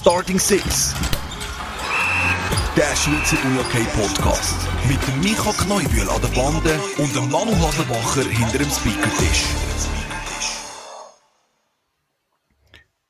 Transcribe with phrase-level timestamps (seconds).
[0.00, 0.94] Starting Six.
[2.76, 4.54] Der Schweizer UJK Podcast.
[4.86, 9.44] Mit dem Micha Kneubühl an der Bande und dem Manu Haslebacher hinter dem Speakertisch.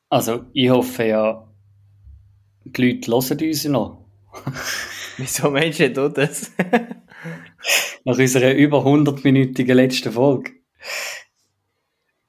[0.08, 1.46] Also, ich hoffe ja,
[2.64, 4.06] die Leute hören uns noch.
[5.18, 6.52] Wieso meinst du das?
[8.04, 10.52] Nach unserer über 100-minütigen letzten Folge.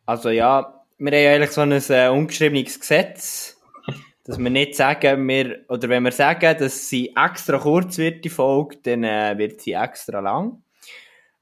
[0.05, 3.55] Also ja, wir haben ja eigentlich so ein äh, ungeschriebenes Gesetz,
[4.30, 8.30] dass wir nicht sagen, wir, oder wenn wir sagen, dass sie extra kurz wird, die
[8.30, 10.62] Folge, dann äh, wird sie extra lang.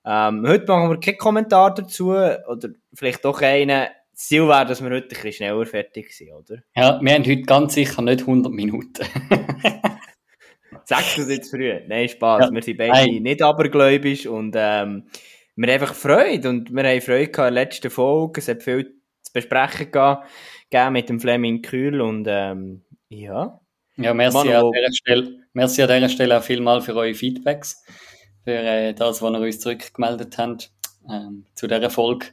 [0.06, 3.90] Ähm, heute machen wir keinen Kommentar dazu, oder vielleicht doch einen.
[4.14, 6.64] Das Ziel wäre, dass wir heute ein bisschen schneller fertig sind, oder?
[6.78, 9.04] Ja, wir haben heute ganz sicher nicht 100 Minuten.
[10.86, 11.74] Sagst du das jetzt früh?
[11.90, 12.46] Nein, Spaß.
[12.46, 12.52] Ja.
[12.52, 13.22] Wir sind beide Nein.
[13.22, 15.10] nicht abergläubisch und ähm,
[15.58, 18.40] wir haben einfach Freude und wir haben Freude gehabt in der letzten Folge.
[18.40, 20.30] Es hat viel zu besprechen gehabt,
[20.70, 23.60] gegeben mit dem Fleming Kühl und ähm, ja.
[23.98, 27.84] Ja, merci Manu, an dieser Stelle, merci an dieser Stelle auch vielmal für eure Feedbacks,
[28.44, 30.72] für äh, das, was ihr uns zurückgemeldet habt
[31.10, 32.28] ähm, zu dieser Folge.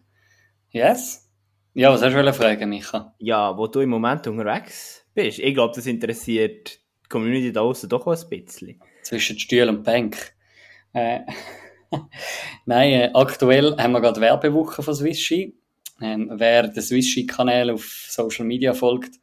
[0.70, 1.30] Yes?
[1.72, 3.14] Ja, was hast du fragen, Micha?
[3.18, 5.38] Ja, wo du im Moment unterwegs bist.
[5.38, 8.80] Ich glaube, das interessiert die Community da draußen doch auch ein bisschen.
[9.02, 10.34] Zwischen Stuhl und Bank.
[10.92, 11.20] Äh,
[12.66, 15.56] Nein, äh, aktuell haben wir gerade Werbewoche von Swisshi.
[16.00, 19.16] Ähm, wer den Swisshi-Kanal auf Social Media folgt,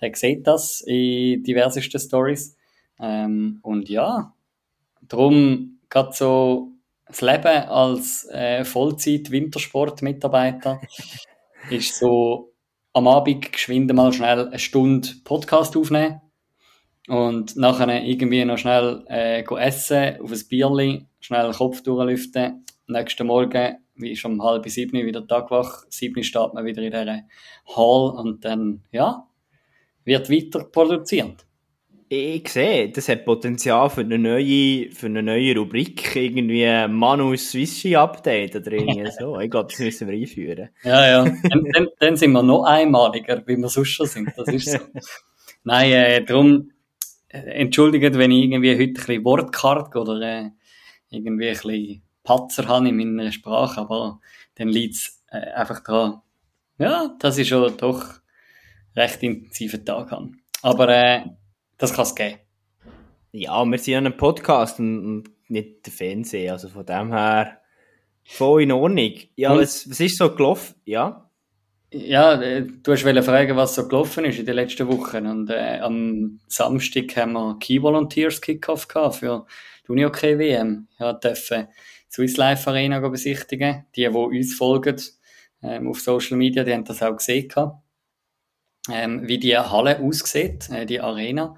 [0.00, 2.56] der sieht das in diversesten Stories.
[3.00, 4.32] Ähm, und ja,
[5.02, 6.72] darum gerade so
[7.06, 10.80] das Leben als äh, Vollzeit-Wintersport-Mitarbeiter
[11.70, 12.52] ist so
[12.92, 16.20] am Abend geschwind mal schnell eine Stunde Podcast aufnehmen
[17.08, 22.66] und nachher irgendwie noch schnell äh, essen, auf ein Bierli, schnell den Kopf durchlüften.
[22.86, 27.22] Nächsten Morgen, wie ist um halb sieben wieder Tagwach, sieben steht man wieder in dieser
[27.76, 29.26] Hall und dann, ja,
[30.04, 31.46] wird weiter produziert.
[32.14, 37.96] Ich sehe, das hat Potenzial für eine neue, für eine neue Rubrik, irgendwie Manus Swissi
[37.96, 39.40] Update oder irgendwie so.
[39.40, 40.68] Ich glaube, das müssen wir einführen.
[40.84, 41.24] Ja, ja.
[41.24, 44.30] dann, dann, dann sind wir noch einmaliger, wie wir sonst schon sind.
[44.36, 44.78] Das ist so.
[45.64, 46.72] Nein, äh, darum,
[47.28, 50.50] äh, entschuldigt, wenn ich irgendwie heute ein bisschen Wortkarg oder äh,
[51.08, 54.20] irgendwie ein bisschen Patzer habe in meiner Sprache, aber
[54.54, 56.20] dann liegt es äh, einfach daran,
[56.78, 58.04] ja, dass ich schon doch
[58.96, 60.32] recht intensiven Tag habe.
[60.62, 61.22] Aber äh,
[61.78, 62.38] das kann es geben.
[63.32, 67.60] Ja, wir sind ja ein Podcast und, nicht der Fernseher, also von dem her
[68.24, 69.12] voll in Ordnung.
[69.36, 70.74] Ja, was, was ist so gelaufen?
[70.84, 71.30] Ja?
[71.92, 75.26] Ja, äh, du hast fragen, was so gelaufen ist in den letzten Wochen.
[75.26, 79.46] Und äh, am Samstag haben wir Key Volunteers Kickoff gehabt für
[79.86, 80.88] die UniOK WM.
[80.98, 81.68] Ja, dürfen
[82.12, 83.86] Swiss Life Arena besichtigen.
[83.96, 85.00] Die, die uns folgen
[85.62, 87.50] ähm, auf Social Media, die haben das auch gesehen.
[88.90, 91.56] Ähm, wie die Halle aussieht, äh, die Arena.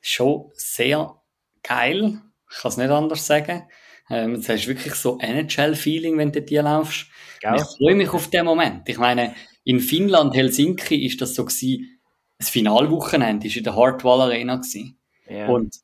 [0.00, 1.20] Schon sehr
[1.62, 2.20] geil.
[2.50, 3.68] Ich kann es nicht anders sagen.
[4.08, 7.06] Ähm, es hast wirklich so NHL-Feeling, wenn du dort laufst.
[7.40, 7.56] Gell?
[7.56, 8.88] Ich freue mich auf den Moment.
[8.88, 9.34] Ich meine,
[9.64, 11.98] in Finnland, Helsinki, ist das so gewesen,
[12.38, 14.98] das Finalwochenende ist in der Hartwall Arena gewesen.
[15.28, 15.48] Ja.
[15.48, 15.74] Und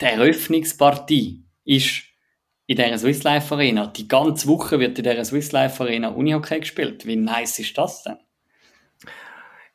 [0.00, 2.02] die Eröffnungspartie ist
[2.66, 3.86] in dieser Swiss Life Arena.
[3.86, 7.06] Die ganze Woche wird in dieser Swiss Life Arena Unihockey gespielt.
[7.06, 8.16] Wie nice ist das denn?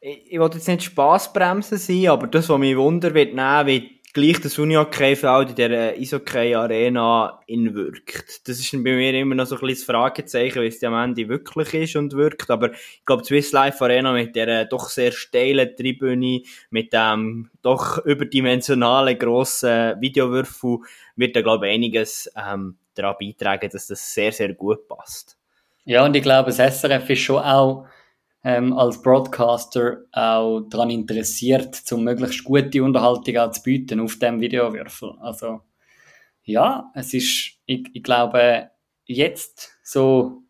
[0.02, 4.42] ich, ich will jetzt nicht Spassbremsen sein, aber das, was mich wundern wird, nehmen, gleich
[4.42, 8.47] das Unihockey-Feld in dieser Eishockey-Arena in wirkt.
[8.47, 11.74] Das ist bei mir immer noch so ein das Fragezeichen, wie es am Ende wirklich
[11.74, 12.50] ist und wirkt.
[12.50, 17.50] Aber ich glaube, die Swiss Life Arena mit der doch sehr steilen Tribüne, mit dem
[17.62, 20.80] doch überdimensionalen grossen Videowürfel,
[21.16, 25.38] wird da, glaube ich, einiges ähm, daran beitragen, dass das sehr, sehr gut passt.
[25.86, 27.88] Ja, und ich glaube, das SRF ist schon auch
[28.44, 34.40] ähm, als Broadcaster auch daran interessiert, um möglichst gute Unterhaltung auch zu bieten auf dem
[34.40, 35.14] Videowürfel.
[35.20, 35.62] Also
[36.44, 38.72] ja, es ist, ich, ich glaube,
[39.06, 40.44] jetzt so,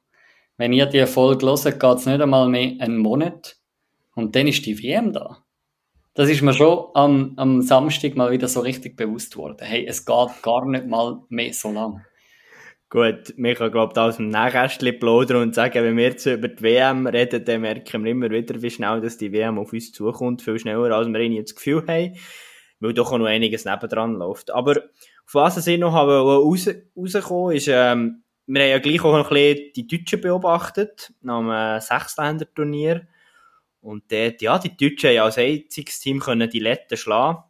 [0.58, 3.58] wenn ihr die Folge hört, geht es nicht einmal mehr einen Monat
[4.16, 5.44] und dann ist die WM da.
[6.14, 9.58] Das ist mir schon am, am Samstag mal wieder so richtig bewusst worden.
[9.62, 12.06] Hey, es geht gar nicht mal mehr so lang.
[12.92, 16.48] Gut, wir können, glaube ich, aus dem Nähkästchen plaudern und sagen, wenn wir jetzt über
[16.48, 19.92] die WM reden, dann merken wir immer wieder, wie schnell dass die WM auf uns
[19.92, 20.42] zukommt.
[20.42, 22.18] Viel schneller, als wir irgendwie das Gefühl haben.
[22.80, 24.50] Weil doch auch noch einiges nebendran läuft.
[24.50, 29.16] Aber auf was ich noch habe raus, rausgekommen ist, ähm, wir haben ja gleich auch
[29.16, 33.08] noch ein bisschen die Deutschen beobachtet, nach einem Sechsländer-Turnier.
[33.82, 37.44] Und dort, ja, die Deutschen haben ja als einziges Team können die Letten schlagen.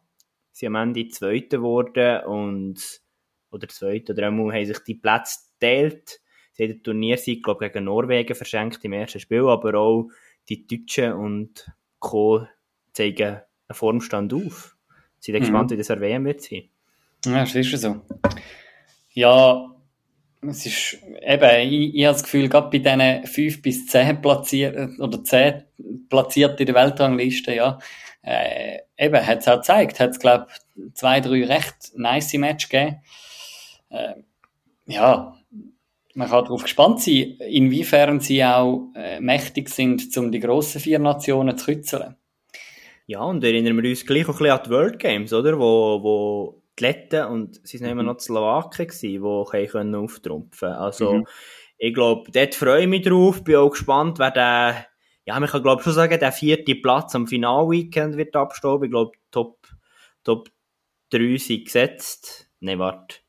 [0.52, 3.00] Sie am Ende Zweite geworden und
[3.50, 6.20] oder Zweite oder einmal haben sich die Plätze geteilt.
[6.52, 10.08] Sie haben den Turniersieg, glaube ich, gegen Norwegen verschenkt im ersten Spiel, aber auch
[10.48, 12.46] die Deutschen und Co.
[12.92, 14.76] zeigen Formstand auf.
[15.18, 15.40] Sind mhm.
[15.40, 16.68] gespannt, wie das WM wird sein.
[17.24, 18.00] Ja, das ist so.
[19.12, 19.70] Ja,
[20.42, 24.98] es ist eben, ich, ich habe das Gefühl, gerade bei diesen 5 bis 10 platziert,
[24.98, 25.64] oder 10
[26.08, 27.78] platziert in der Weltrangliste, ja,
[28.22, 32.68] äh, eben, hat es auch gezeigt, hat es, glaube ich, zwei, drei recht nice Match
[32.68, 33.00] gegeben.
[33.90, 34.14] Äh,
[34.86, 35.36] ja,
[36.14, 40.98] man kann darauf gespannt sein, inwiefern sie auch äh, mächtig sind, um die grossen vier
[40.98, 42.16] Nationen zu kützeln.
[43.06, 45.58] Ja, und erinnern wir uns gleich auch ein bisschen an die World Games, oder?
[45.58, 51.14] Wo, wo die Letten und sie waren immer noch die Slowaken die können auftrumpfen Also,
[51.14, 51.26] mhm.
[51.78, 54.86] ich glaube, dort freue ich mich drauf, bin auch gespannt, wer der,
[55.24, 58.82] ja, man kann glaube schon sagen, der vierte Platz am Finalweekend wird abstehen.
[58.84, 59.66] Ich glaube, Top,
[60.24, 60.48] Top
[61.10, 62.48] 3 sind gesetzt.
[62.60, 63.19] Nein, warte.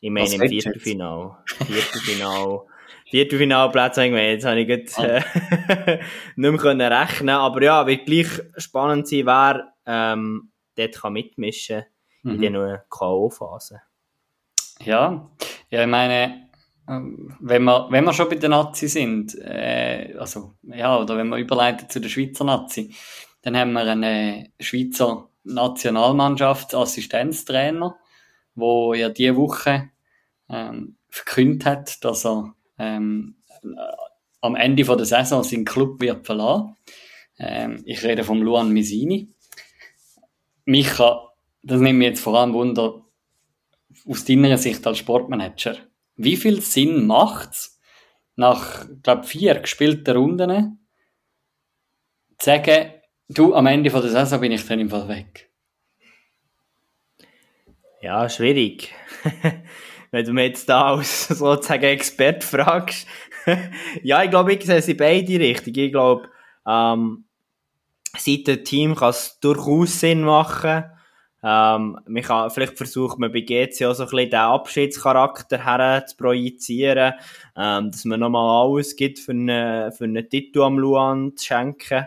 [0.00, 1.38] Ich meine im Viertelfinal.
[1.46, 2.60] Viertelfinal.
[3.10, 5.20] Viertelfinalplatz habe ich jetzt habe ich gut, äh,
[6.36, 8.28] nicht mehr können rechnen aber ja, wird gleich
[8.58, 11.84] spannend sein, wer ähm, dort kann mitmischen
[12.22, 12.42] mhm.
[12.42, 13.80] in der K.O.-Phase.
[14.84, 15.30] Ja,
[15.70, 16.50] ja, ich meine,
[16.88, 21.28] ähm, wenn wir, wenn wir schon bei den Nazi sind, äh, also, ja, oder wenn
[21.28, 22.92] wir überleiten zu der Schweizer Nazi,
[23.42, 27.96] dann haben wir einen Schweizer Nationalmannschaftsassistenztrainer,
[28.58, 29.90] wo ja diese Woche
[30.48, 33.36] ähm, verkündet hat, dass er ähm,
[34.40, 36.76] am Ende der Saison seinen Club wird verlassen.
[37.38, 39.32] Ähm, ich rede vom Luan Misini.
[40.64, 41.32] Micha,
[41.62, 43.04] das nimmt mich jetzt vor allem Wunder,
[44.06, 45.76] aus deiner Sicht als Sportmanager.
[46.16, 47.80] Wie viel Sinn macht es,
[48.36, 50.86] nach, glaube vier gespielten Runden,
[52.38, 52.92] zu sagen,
[53.28, 55.47] du, am Ende der Saison bin ich dann im Fall weg?
[58.00, 58.94] Ja, schwierig.
[60.10, 63.06] Wenn du mich jetzt da als sozusagen Expert fragst.
[64.02, 65.76] ja, ich glaube, ich sehe sie beide richtig.
[65.76, 66.28] Ich glaube,
[66.66, 67.24] ähm,
[68.16, 70.84] seit dem Team kann es durchaus Sinn machen.
[71.42, 76.04] Ähm, man kann, vielleicht versucht man bei GC auch so ein bisschen den Abschiedscharakter her
[76.06, 77.14] zu projizieren,
[77.56, 82.06] ähm, dass man nochmal alles gibt für einen, für einen Titel am Luan zu schenken.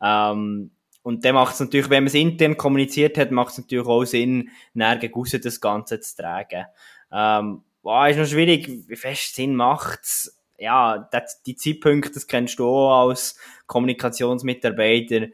[0.00, 0.70] Ähm,
[1.08, 4.04] und dann macht es natürlich, wenn man es intern kommuniziert hat, macht es natürlich auch
[4.04, 6.66] Sinn, näher gegen das Ganze zu tragen.
[7.10, 10.38] Ähm, boah, ist noch schwierig, wie fest Sinn macht's.
[10.58, 15.28] Ja, das, die Zeitpunkte, das kennst du auch als Kommunikationsmitarbeiter.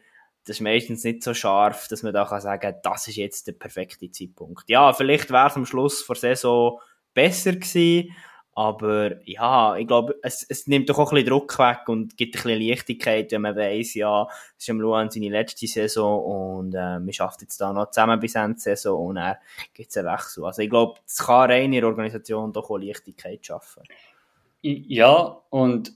[0.45, 3.55] Das ist meistens nicht so scharf, dass man da kann sagen, das ist jetzt der
[3.55, 4.69] perfekte Zeitpunkt.
[4.69, 6.79] Ja, vielleicht wäre es am Schluss vor Saison
[7.15, 8.15] besser gewesen,
[8.55, 12.37] aber ja, ich glaube, es, es nimmt doch auch ein bisschen Druck weg und gibt
[12.37, 16.75] ein bisschen Leichtigkeit, wenn man weiss, ja, es ist am Luan seine letzte Saison und
[16.75, 19.37] äh, wir schaffen jetzt da noch zusammen bis Ende Saison und dann
[19.73, 20.45] gibt es einen Wechsel.
[20.45, 23.83] Also ich glaube, es kann rein in der Organisation doch auch Leichtigkeit schaffen.
[24.63, 25.93] Ja, und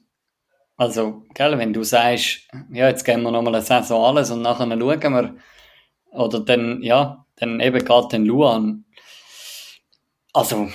[0.76, 4.66] also, gell, wenn du sagst, ja, jetzt gehen wir nochmal eine Saison alles und nachher
[4.68, 5.36] schauen wir,
[6.12, 8.84] oder dann, ja, dann eben geht den Luan.
[10.32, 10.68] Also,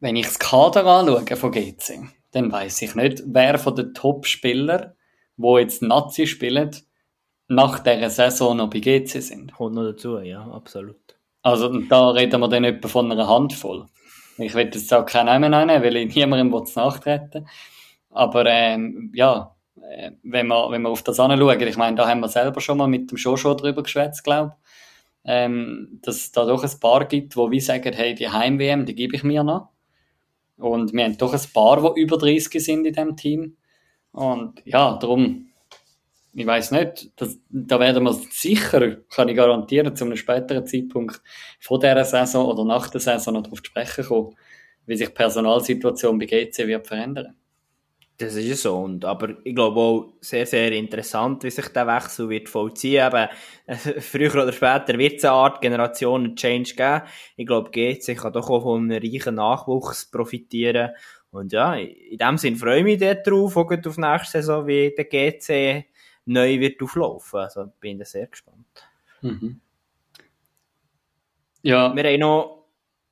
[0.00, 4.92] wenn ich das Kader anschaue von GC, dann weiß ich nicht, wer von den Top-Spielern,
[5.36, 6.70] die jetzt Nazi spielen,
[7.48, 9.54] nach dieser Saison noch bei GC sind.
[9.54, 10.96] Kommt noch dazu, ja, absolut.
[11.42, 13.86] Also da reden wir dann etwa von einer Handvoll.
[14.36, 17.48] Ich will jetzt auch keinen Namen nennen, weil ich niemandem nachtreten
[18.10, 22.20] Aber ähm, ja, äh, wenn wir, wenn wir auf das anschauen, ich meine, da haben
[22.20, 24.54] wir selber schon mal mit dem Jojo drüber geschwätzt, glaube
[25.28, 28.94] ähm, dass es da doch ein paar gibt, wo wir sagen, hey, die Heim-WM, die
[28.94, 29.68] gebe ich mir noch.
[30.58, 33.56] Und wir haben doch ein paar, die über 30 sind in diesem Team.
[34.12, 35.48] Und ja, darum,
[36.34, 41.20] ich weiß nicht, das, da werden wir sicher, kann ich garantieren, zu einem späteren Zeitpunkt
[41.60, 44.34] vor dieser Saison oder nach der Saison noch darauf sprechen kommen,
[44.86, 47.34] wie sich die Personalsituation bei GC wird verändern.
[48.18, 48.76] Das ist so.
[48.76, 53.06] Und, aber ich glaube auch sehr, sehr interessant, wie sich der Wechsel wird vollziehen.
[53.06, 53.28] Eben,
[53.66, 57.02] äh, früher oder später wird es eine Art Generationen-Change geben.
[57.36, 60.90] Ich glaube, GC kann doch auch von einem reichen Nachwuchs profitieren.
[61.30, 65.04] Und ja, in dem Sinn freue ich mich darauf, auch auf nächste Saison, wie der
[65.04, 65.86] GC
[66.26, 67.40] neu wird auflaufen.
[67.40, 68.88] Also bin ich sehr gespannt.
[69.22, 69.60] Mhm.
[71.62, 71.94] Ja.
[71.94, 72.57] Wir haben noch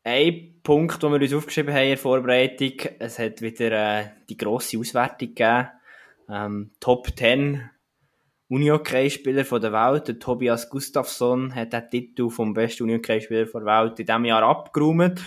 [0.07, 2.75] ein Punkt, den wir uns aufgeschrieben haben in der Vorbereitung.
[3.01, 5.69] Es hat wieder äh, die grosse Auswertung gegeben.
[6.29, 7.69] Ähm, Top 10
[8.49, 10.07] Unihockey-Spieler der Welt.
[10.07, 15.25] Der Tobias Gustafsson hat den Titel vom besten Unihockey-Spieler der Welt in diesem Jahr abgeräumt.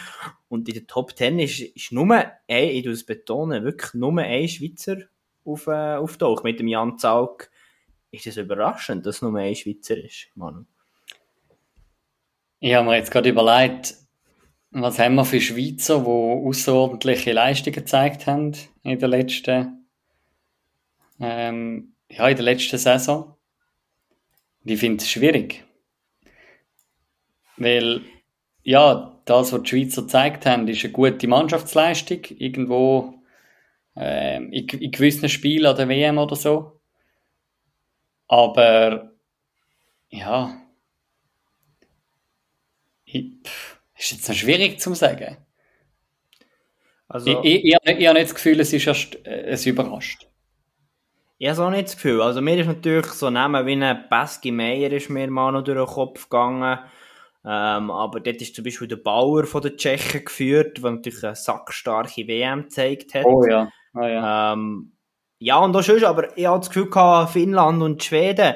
[0.48, 4.48] Und in der Top 10 ist, ist nur ein, ich muss betonen, wirklich nur ein
[4.48, 4.95] Schweizer
[5.43, 6.45] auf, äh, auftaucht.
[6.45, 7.50] Mit dem Jan Zaug
[8.12, 10.63] ist es überraschend, dass nur ein Schweizer ist, Manu.
[12.62, 13.95] Ich habe mir jetzt gerade überlegt,
[14.71, 19.88] was haben wir für Schweizer, die außerordentliche Leistungen gezeigt haben in der letzten,
[21.19, 23.35] ähm, ja, in der letzten Saison?
[24.65, 25.63] ich finde es schwierig.
[27.57, 28.01] Weil,
[28.63, 32.23] ja, das, was die Schweizer gezeigt haben, ist eine gute Mannschaftsleistung.
[32.38, 33.15] Irgendwo
[33.95, 36.79] ähm, in, in gewissen Spielen an der WM oder so.
[38.27, 39.11] Aber,
[40.09, 40.61] ja,
[43.05, 43.31] ich,
[43.99, 45.37] ist jetzt noch schwierig zu sagen.
[47.07, 50.27] Also, ich, ich, ich, ich habe nicht das Gefühl, es ist erst, äh, es überrascht.
[51.41, 52.21] Ich habe auch nicht das Gefühl.
[52.21, 55.77] Also mir ist natürlich so Namen wie ein Pesky Meyer ist mir mal noch durch
[55.77, 56.79] den Kopf gegangen.
[57.45, 61.35] Ähm, aber dort ist zum Beispiel der Bauer von den Tschechen geführt, der natürlich eine
[61.35, 63.25] sackstarke WM gezeigt hat.
[63.25, 63.71] Oh ja.
[63.93, 64.53] Oh ja.
[64.53, 64.91] Ähm,
[65.39, 68.55] ja, und das ist aber ich habe das Gefühl gehabt, Finnland und Schweden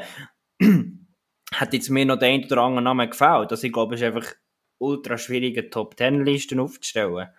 [1.53, 3.49] hat jetzt mir noch der ein oder andere Name gefällt.
[3.49, 4.33] Also ich glaube, es ist einfach
[4.83, 7.29] ultra schwierige Top-10-Listen aufzustellen.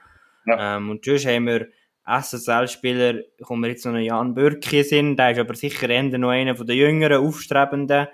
[0.47, 0.77] Ja.
[0.77, 1.69] Ähm, und sonst haben wir
[2.07, 6.31] SSL-Spieler, kommen wir jetzt noch einen Jan Bürki sind, der ist aber sicher eher noch
[6.31, 8.09] einer von den jüngeren, aufstrebenden.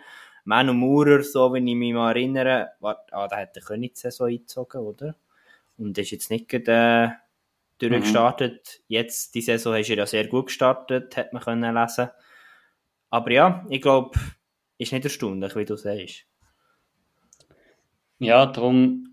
[0.45, 4.81] Manu Maurer, so wie ich mich mal erinnere, warte, ah, der hat die Königssaison eingezogen,
[4.81, 5.15] oder?
[5.77, 7.09] Und ist jetzt nicht gerade, äh,
[7.81, 8.81] durchgestartet.
[8.81, 8.85] Mhm.
[8.89, 12.11] Jetzt, die Saison, ist er ja sehr gut gestartet, hat man können lesen.
[13.11, 14.19] Aber ja, ich glaube,
[14.79, 16.27] ist nicht erstaunlich, wie du sagst.
[18.19, 19.10] Ja, darum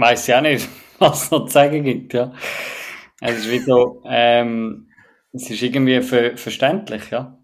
[0.00, 2.32] weiß auch nicht, was es noch zu sagen gibt, ja.
[3.20, 4.88] Es ist wie so, ähm,
[5.32, 7.38] es ist irgendwie ver verständlich, ja.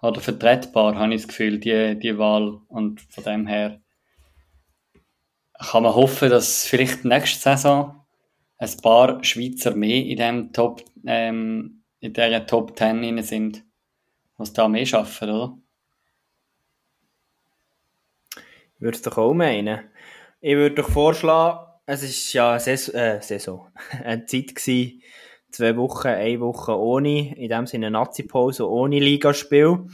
[0.00, 2.60] Oder vertretbar, habe ich das Gefühl, die, die Wahl.
[2.68, 3.80] Und von dem her
[5.58, 8.04] kann man hoffen, dass vielleicht nächste Saison
[8.58, 13.64] ein paar Schweizer mehr in dem Top, ähm, in dieser Top 10 sind,
[14.36, 15.58] was da mehr schaffen, oder?
[18.74, 19.88] Ich würde es doch auch meinen.
[20.40, 23.68] Ich würde doch vorschlagen, es ist ja Saison, äh, Saison.
[24.04, 25.02] eine Zeit gewesen,
[25.50, 29.86] zwei Wochen, eine Woche ohne, in dem Sinne Nazi-Pause, ohne Ligaspiel.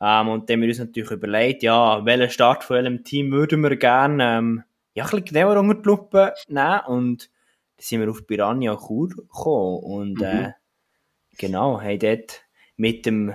[0.00, 3.62] Ähm, und dann haben wir uns natürlich überlegt, ja, welchen Start von welchem Team würden
[3.62, 4.62] wir gerne, ähm,
[4.94, 6.80] ja, ein bisschen genauer unter die Lupe nehmen.
[6.86, 7.30] Und
[7.76, 9.82] dann sind wir auf Piranha Chur gekommen.
[9.82, 10.54] Und, äh, mhm.
[11.38, 12.42] genau, haben dort
[12.76, 13.34] mit dem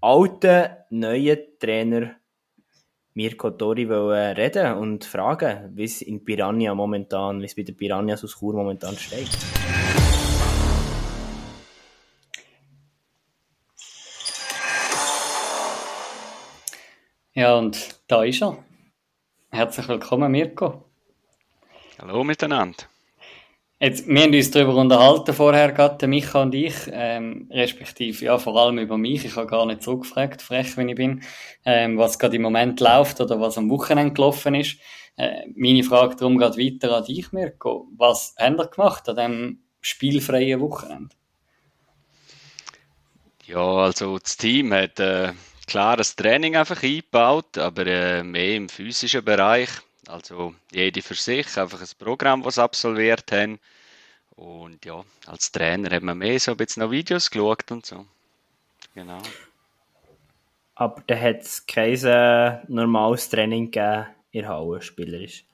[0.00, 2.16] alten, neuen Trainer
[3.16, 8.24] Mirko Tori reden und fragen, wie es in Piranha momentan, wie es bei den Piranhas
[8.24, 9.28] aus Chur momentan steht.
[17.34, 18.58] Ja, und da ist er.
[19.50, 20.84] Herzlich willkommen, Mirko.
[22.00, 22.84] Hallo miteinander.
[23.80, 28.56] Jetzt, wir haben uns darüber unterhalten vorher, gerade Micha und ich, ähm, respektive ja vor
[28.56, 29.24] allem über mich.
[29.24, 31.22] Ich habe gar nicht zurückgefragt, frech, wenn ich bin,
[31.64, 34.78] ähm, was gerade im Moment läuft oder was am Wochenende gelaufen ist.
[35.16, 37.88] Äh, meine Frage darum geht weiter an dich, Mirko.
[37.96, 41.14] Was habt ihr gemacht an diesem spielfreien Wochenende?
[43.46, 45.32] Ja, also das Team hat äh,
[45.66, 49.68] klar das Training einfach eingebaut, aber äh, mehr im physischen Bereich.
[50.08, 53.58] Also jede für sich, einfach ein Programm, das sie absolviert haben.
[54.36, 58.04] Und ja, als Trainer hat man mehr so ein bisschen noch Videos geschaut und so.
[58.94, 59.22] Genau.
[60.74, 65.44] Aber da hat es kein äh, normales Training gegeben in der Halle, spielerisch?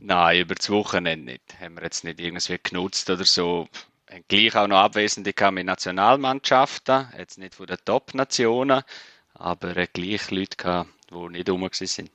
[0.00, 1.60] Nein, über das Wochenende nicht.
[1.60, 3.68] Haben wir jetzt nicht irgendwie genutzt oder so.
[4.10, 8.82] Haben gleich auch noch Abwesende mit Nationalmannschaften, jetzt nicht von den Top-Nationen,
[9.34, 12.10] aber gleich Leute gehabt, die nicht rum sind.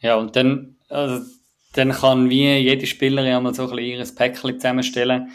[0.00, 1.24] Ja, und dann, also,
[1.72, 5.30] dann kann wie jede Spielerin einmal so ein bisschen ihr Päckchen zusammenstellen,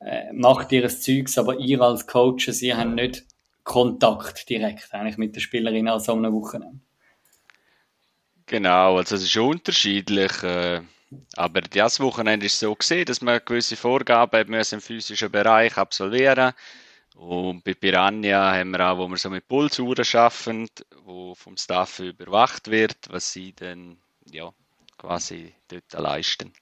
[0.00, 3.24] äh, macht ihres Zeugs, aber ihr als Coach, sie haben nicht
[3.64, 6.80] Kontakt direkt eigentlich mit der Spielerin an so einem Wochenende.
[8.46, 10.80] Genau, also es ist unterschiedlich, äh,
[11.36, 16.52] aber das Wochenende ist so gesehen, dass man gewisse Vorgaben müssen im physischen Bereich absolvieren
[17.16, 20.68] und bei Piranha haben wir auch, wo wir so mit Pulsuhren arbeiten,
[21.04, 23.98] wo vom Staff überwacht wird, was sie dann
[24.30, 24.50] ja,
[24.98, 26.52] quasi dort leisten.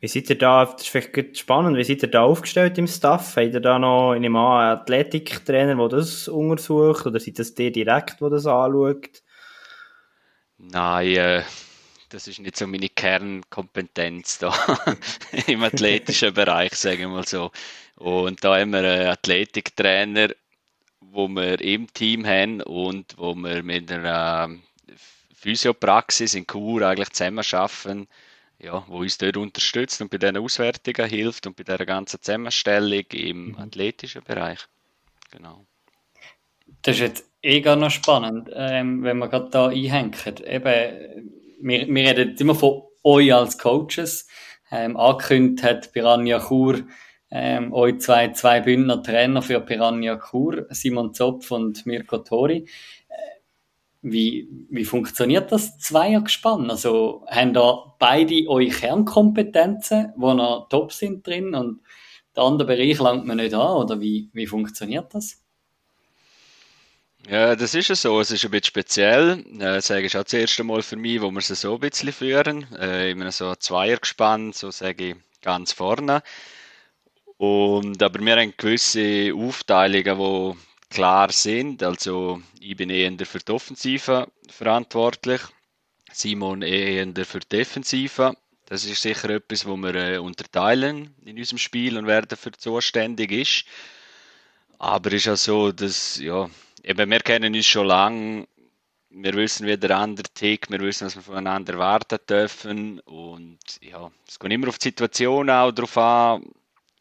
[0.00, 3.36] Wie seid ihr da, das ist vielleicht spannend, wie seid ihr da aufgestellt im Staff?
[3.36, 8.20] Habt ihr da noch in einem Athletiktrainer, der das untersucht, oder seid das der direkt,
[8.20, 9.22] der das anschaut?
[10.58, 11.42] Nein, äh,
[12.08, 14.54] das ist nicht so meine Kernkompetenz da
[15.46, 17.50] im athletischen Bereich, sagen wir mal so.
[17.96, 20.28] Und da haben wir einen Athletiktrainer,
[21.00, 24.50] wo wir im Team haben und wo wir mit einer
[25.42, 28.06] Physiopraxis in Chur eigentlich zusammen arbeiten,
[28.60, 33.04] ja, wo uns dort unterstützt und bei diesen Auswertungen hilft und bei dieser ganzen Zusammenstellung
[33.12, 33.58] im mhm.
[33.58, 34.60] athletischen Bereich.
[35.32, 35.66] Genau.
[36.82, 40.14] Das ist jetzt eh gar noch spannend, ähm, wenn wir gerade da einhängen.
[40.46, 41.30] Eben,
[41.60, 44.28] wir, wir reden immer von euch als Coaches.
[44.70, 46.84] Ähm, angekündigt hat Piranha Chur
[47.32, 52.66] ähm, euch zwei, zwei Bündner Trainer für Piranha Chur, Simon Zopf und Mirko Tori
[54.02, 56.70] wie, wie funktioniert das Zweiergespann?
[56.70, 61.80] Also haben da beide eure Kernkompetenzen, die noch top sind drin und
[62.34, 63.76] der andere Bereich langt man nicht an?
[63.76, 65.42] Oder wie, wie funktioniert das?
[67.28, 68.20] Ja, das ist ja so.
[68.20, 69.44] Es ist ein bisschen speziell.
[69.60, 72.12] Äh, sage ich auch das erste Mal für mich, wo wir sie so ein bisschen
[72.12, 72.66] führen.
[72.74, 76.22] Äh, immer so ein Zweiergespann, so sage ich ganz vorne.
[77.36, 81.82] Und, aber wir haben gewisse Aufteilungen, die klar sind.
[81.82, 85.40] Also ich bin eher für die Offensive verantwortlich,
[86.12, 88.36] Simon eher für die Defensive.
[88.66, 93.32] Das ist sicher etwas, wo wir äh, unterteilen in unserem Spiel und wer dafür zuständig
[93.32, 93.64] ist.
[94.78, 96.48] Aber es ist auch so, dass ja,
[96.82, 98.46] eben, wir kennen uns schon lange.
[99.10, 103.00] Wir wissen, wie der andere tickt, wir wissen, was wir voneinander erwarten dürfen.
[103.00, 106.44] Und ja, es kommt immer auf die Situation auch darauf an,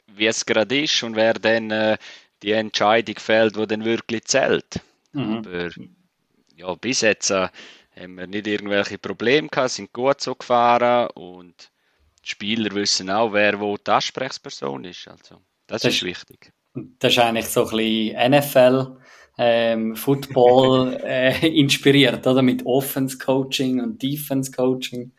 [0.07, 1.97] wie es gerade ist und wer dann äh,
[2.43, 4.81] die Entscheidung fällt, die dann wirklich zählt.
[5.13, 5.37] Mhm.
[5.37, 5.69] Aber
[6.55, 7.49] ja, bis jetzt äh,
[7.99, 11.71] haben wir nicht irgendwelche Probleme gehabt, sind gut so gefahren und
[12.23, 15.07] die Spieler wissen auch, wer wo die Ansprechperson ist.
[15.07, 16.51] Also, das, das ist wichtig.
[16.73, 18.97] Das ist eigentlich so ein bisschen NFL,
[19.37, 22.41] ähm, Football äh, inspiriert, oder?
[22.41, 25.11] Mit Offense Coaching und Defense Coaching.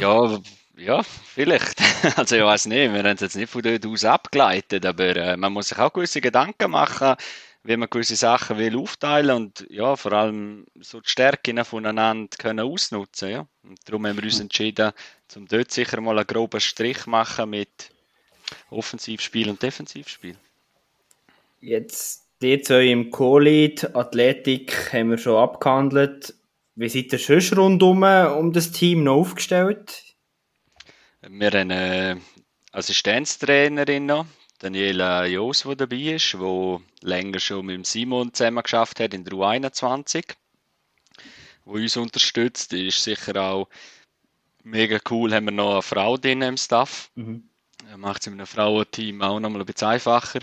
[0.00, 0.40] Ja,
[0.78, 1.80] ja, vielleicht.
[2.16, 5.36] Also ich weiß nicht, wir haben es jetzt nicht von dort aus abgeleitet, aber äh,
[5.36, 7.16] man muss sich auch gewisse Gedanken machen,
[7.64, 12.60] wie man gewisse Sachen will aufteilen und ja, vor allem so die Stärken voneinander können
[12.60, 13.30] ausnutzen.
[13.30, 13.46] Ja.
[13.64, 14.92] Und darum haben wir uns entschieden,
[15.34, 17.90] um dort sicher mal einen groben Strich machen mit
[18.70, 20.36] Offensivspiel und Defensivspiel.
[21.60, 26.34] Jetzt die zwei im Co-Lead, Athletik haben wir schon abgehandelt.
[26.76, 30.07] Wie seid ihr sonst rundum um das Team noch aufgestellt?
[31.30, 32.22] Wir haben eine
[32.72, 34.24] Assistenztrainerin noch,
[34.60, 39.34] Daniela Jos, die dabei ist, die länger schon mit Simon zusammen geschafft hat in der
[39.34, 40.24] U21,
[41.66, 42.72] die uns unterstützt.
[42.72, 43.68] Die ist sicher auch
[44.64, 45.34] mega cool.
[45.34, 47.10] Haben wir noch eine Frau drin im Staff.
[47.14, 47.46] Mhm.
[47.96, 50.40] Macht es mit einem Frauenteam auch noch mal ein bisschen einfacher.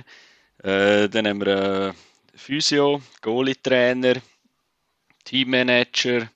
[0.60, 1.96] Äh, dann haben wir einen
[2.36, 4.22] Physio, Goalie-Trainer,
[5.24, 6.30] Teammanager.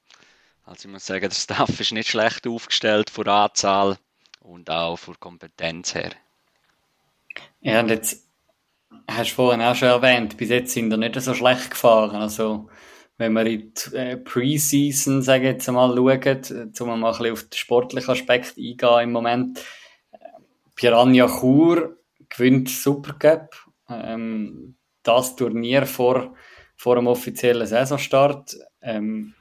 [0.65, 3.99] Also ich muss sagen, der Staff ist nicht schlecht aufgestellt von der Anzahl
[4.39, 6.11] und auch von Kompetenz her.
[7.61, 8.27] Ja, und jetzt
[9.07, 12.15] hast du vorhin auch schon erwähnt, bis jetzt sind wir nicht so schlecht gefahren.
[12.15, 12.69] Also,
[13.17, 17.33] wenn wir in die äh, Preseason, sage ich jetzt mal, schauen, um mal ein bisschen
[17.33, 19.59] auf den sportlichen Aspekt eingehen im Moment.
[20.75, 21.97] Piranha Chur
[22.29, 23.55] gewinnt Supercup.
[23.89, 26.35] Ähm, das Turnier vor,
[26.75, 28.55] vor dem offiziellen Saisonstart.
[28.81, 29.33] Ähm,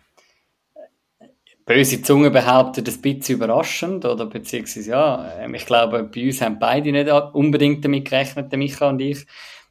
[1.68, 6.59] böse Zunge behauptet, ein bisschen überraschend, oder beziehungsweise, ja, ähm, ich glaube, bei uns haben
[6.59, 9.26] beide nicht unbedingt damit gerechnet, der Micha und ich,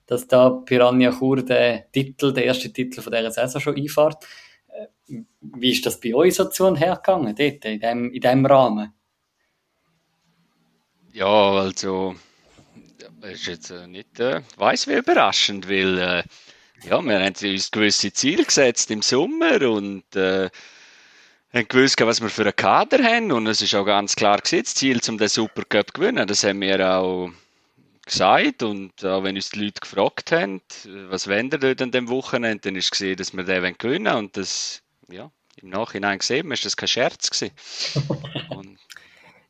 [0.06, 4.24] dass da Piranha Chur den Titel, der erste Titel von dieser Saison schon einfährt.
[4.68, 8.22] Äh, wie ist das bei euch so zu und her gegangen, dort, in dem, in
[8.22, 8.94] dem Rahmen?
[11.14, 12.14] Ja, also,
[13.22, 16.24] das ist jetzt äh, nicht, äh, weiss wie überraschend, weil, äh,
[16.88, 20.52] ja, wir haben uns gewisse Ziele gesetzt im Sommer und, äh,
[21.54, 24.64] haben gewusst, was wir für einen Kader haben und es ist auch ganz klar gewesen,
[24.64, 26.28] das Ziel, um den Supercup zu gewinnen.
[26.28, 27.30] Das haben wir auch
[28.06, 30.62] gesagt und auch wenn uns die Leute gefragt haben,
[31.10, 34.38] was wollen ihr dort an dem Wochenende, dann ist gesehen, dass wir den gewinnen und
[34.38, 35.32] das, ja,
[35.62, 37.54] im Nachhinein gesehen, ist das kein Scherz gewesen.
[38.50, 38.78] und,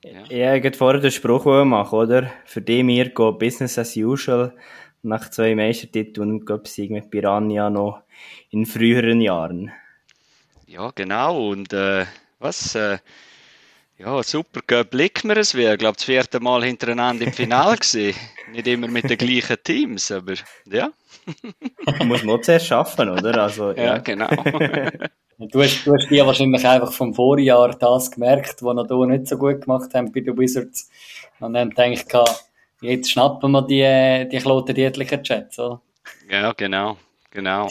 [0.04, 0.24] ja.
[0.30, 2.32] ja, ich wollte vorher den Spruch machen, oder?
[2.46, 4.56] Für die wir gehen Business as usual
[5.04, 8.02] nach zwei Meistertiteln und Göpsig mit Piranha noch
[8.50, 9.72] in früheren Jahren.
[10.68, 11.50] Ja, genau.
[11.50, 12.06] Und äh,
[12.40, 12.76] was?
[12.76, 12.98] Äh,
[13.98, 18.14] ja, super Blick mir es wäre, glaube das vierte Mal hintereinander im Finale gewesen.
[18.52, 20.34] Nicht immer mit den gleichen Teams, aber
[20.66, 20.92] ja.
[22.06, 23.42] Muss man zuerst schaffen, oder?
[23.42, 23.84] Also, ja.
[23.84, 24.28] ja genau.
[25.40, 29.28] du, hast, du hast dir wahrscheinlich einfach vom Vorjahr das gemerkt, was wir hier nicht
[29.28, 30.90] so gut gemacht haben bei den Wizards.
[31.40, 35.82] Und dann denke ich, jetzt schnappen wir die, die kloten dietlichen Chats, oder?
[36.30, 36.98] Ja, genau,
[37.32, 37.68] genau.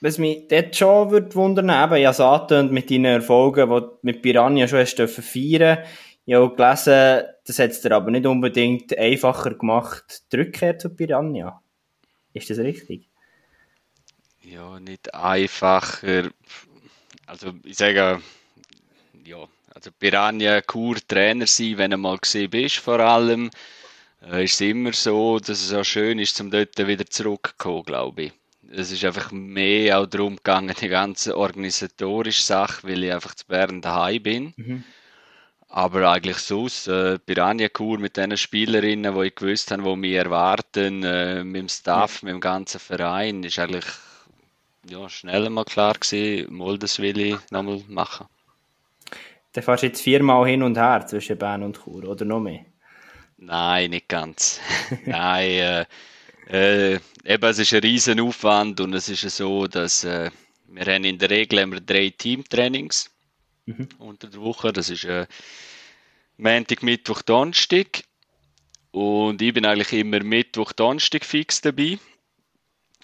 [0.00, 4.22] Was mich dort schon würde wundern, eben, ja, Satan mit deinen Erfolgen, die du mit
[4.22, 5.78] Piranha schon hast dürfen feiern.
[6.24, 10.90] Ich habe gelesen, das hat es dir aber nicht unbedingt einfacher gemacht, die Rückkehr zu
[10.90, 11.62] Piranha.
[12.32, 13.08] Ist das richtig?
[14.42, 16.30] Ja, nicht einfacher.
[17.26, 18.20] Also, ich sage,
[19.24, 23.50] ja, also Piranha, Kur, Trainer sein, wenn du mal gesehen bist, vor allem,
[24.22, 28.22] äh, ist es immer so, dass es auch schön ist, zum dort wieder zurückzukommen, glaube
[28.24, 28.32] ich
[28.70, 33.46] es ist einfach mehr auch darum gegangen, die ganze organisatorische Sache, weil ich einfach zu
[33.46, 34.54] Bern daheim bin.
[34.56, 34.84] Mhm.
[35.70, 41.02] Aber eigentlich sonst, äh, Piranha-Kur mit den Spielerinnen, die ich gewusst habe, die mich erwarten,
[41.04, 42.26] äh, mit dem Staff, ja.
[42.26, 43.84] mit dem ganzen Verein, ist eigentlich
[44.88, 48.26] ja, schnell mal klar gewesen, mal das will ich nochmal machen.
[49.52, 52.64] Dann fährst du jetzt viermal hin und her zwischen Bern und Chur, oder noch mehr?
[53.36, 54.60] Nein, nicht ganz.
[55.04, 55.84] Nein, äh,
[56.48, 60.30] äh, eben, es ist ein riesen Aufwand und es ist so, dass äh,
[60.66, 63.10] wir haben in der Regel wir drei Teamtrainings
[63.66, 63.88] mhm.
[63.98, 64.72] unter der Woche.
[64.72, 65.26] Das ist äh,
[66.36, 68.04] Montag, Mittwoch, Donnerstag.
[68.90, 71.98] Und ich bin eigentlich immer Mittwoch, Donnerstag fix dabei.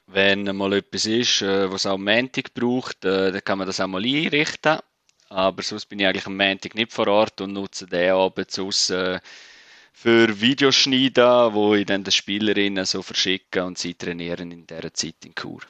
[0.07, 3.87] Wenn mal etwas ist, äh, was auch Montag braucht, äh, dann kann man das auch
[3.87, 4.79] mal einrichten.
[5.29, 8.57] Aber sonst bin ich eigentlich am Montag nicht vor Ort und nutze den Abend
[8.91, 9.21] äh,
[9.97, 15.25] für Videoschneiden, wo ich dann den Spielerinnen so verschicke und sie trainieren in dieser Zeit
[15.25, 15.61] in Kur.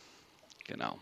[0.66, 0.98] Genau.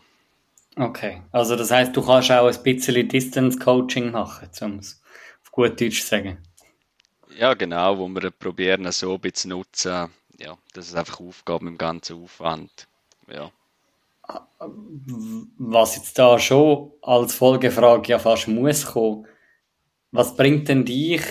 [0.75, 5.01] Okay, also das heißt, du kannst auch ein bisschen Distance Coaching machen, um es
[5.41, 6.37] auf gut Deutsch zu sagen.
[7.37, 10.09] Ja, genau, wo wir probieren, so ein bisschen zu nutzen.
[10.37, 12.87] Ja, das ist einfach Aufgabe im ganzen Aufwand.
[13.31, 13.51] Ja.
[15.57, 19.25] Was jetzt da schon als Folgefrage ja fast muss kommen,
[20.11, 21.23] was bringt denn dich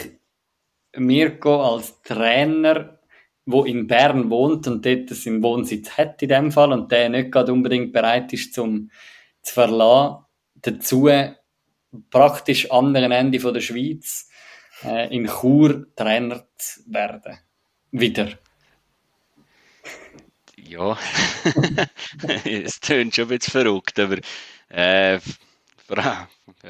[0.97, 2.99] Mirko als Trainer,
[3.47, 7.33] wo in Bern wohnt und dort seinen Wohnsitz hat in dem Fall und der nicht
[7.33, 8.91] gerade unbedingt bereit ist zum
[9.43, 10.25] zu verlassen,
[10.55, 11.11] dazu
[12.11, 14.29] praktisch anderen Ende von der Schweiz
[14.85, 17.39] äh, in Chur Trainer zu werden.
[17.91, 18.39] Wieder.
[20.57, 20.97] Ja,
[22.45, 24.19] es tönt schon ein bisschen verrückt, aber
[24.71, 25.17] äh,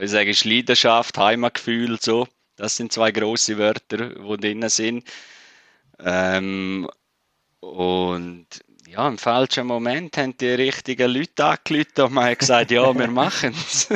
[0.00, 2.26] ich sage, Leidenschaft, Heimatgefühl, so.
[2.62, 5.05] Das sind zwei große Wörter, die drin sind.
[5.98, 6.88] Ähm,
[7.59, 8.46] und
[8.87, 13.09] ja, im falschen Moment haben die richtigen Leute angerufen und man hat gesagt, ja, wir
[13.11, 13.88] machen es.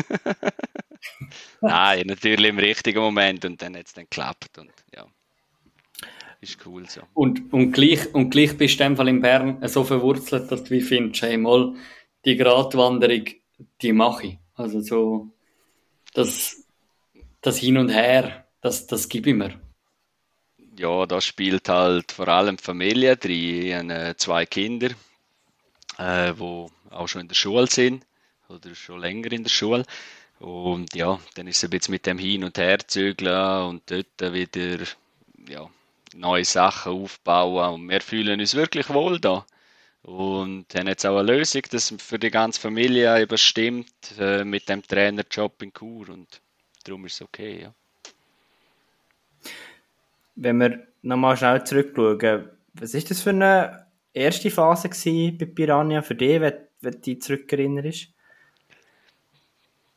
[1.60, 5.06] Nein, natürlich im richtigen Moment und dann hat es dann geklappt und ja,
[6.40, 7.02] ist cool so.
[7.14, 10.64] Und, und, gleich, und gleich bist du in dem Fall in Bern so verwurzelt, dass
[10.64, 11.76] du wie findest, hey, mal,
[12.24, 13.26] die Gratwanderung,
[13.80, 14.38] die mache ich.
[14.54, 15.28] Also so,
[16.14, 16.66] das,
[17.40, 19.60] das Hin und Her, das, das gebe ich mir.
[20.76, 23.90] Ja, da spielt halt vor allem Familie drin.
[23.90, 24.90] Ich äh, zwei Kinder,
[25.98, 28.04] äh, die auch schon in der Schule sind
[28.48, 29.84] oder schon länger in der Schule.
[30.40, 34.84] Und ja, dann ist es ein bisschen mit dem Hin- und Herzügeln und dort wieder
[35.48, 35.70] ja,
[36.14, 37.74] neue Sachen aufbauen.
[37.74, 39.46] Und wir fühlen uns wirklich wohl da.
[40.02, 44.68] Und haben jetzt auch eine Lösung, dass für die ganze Familie eben stimmt äh, mit
[44.68, 46.08] dem Trainerjob in Kur.
[46.10, 46.40] Und
[46.84, 47.74] darum ist es okay, ja.
[50.36, 56.14] Wenn wir nochmal schnell zurückschauen, was ist das für eine erste Phase bei Piranha für
[56.14, 58.08] dich, wenn, wenn du dich zurückerinnerst?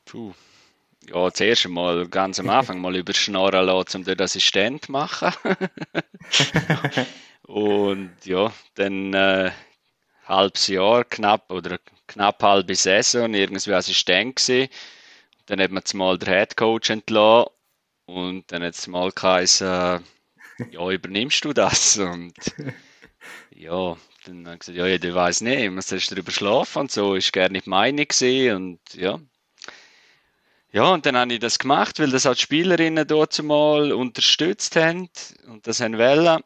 [0.05, 0.33] Puh.
[1.07, 5.33] Ja, zuerst einmal ganz am Anfang mal über Schnorren lassen, um den Assistent zu machen.
[7.43, 9.51] und ja, dann äh,
[10.25, 14.69] halbes Jahr knapp oder knapp halbe Saison irgendwie Assistent gewesen.
[15.47, 17.51] Dann hat man mal den Head Coach entlassen
[18.05, 20.03] und dann hat es mal geheißen,
[20.71, 21.97] ja, übernimmst du das?
[21.97, 22.33] Und
[23.55, 27.15] ja, dann habe ich gesagt, ja, jeder weiß nicht, man soll darüber schlafen und so,
[27.15, 29.19] ist gerne nicht meine gesehen und ja.
[30.71, 34.75] Ja, und dann habe ich das gemacht, weil das auch die Spielerinnen dort mal unterstützt
[34.75, 35.09] haben
[35.47, 36.43] und das haben wollen.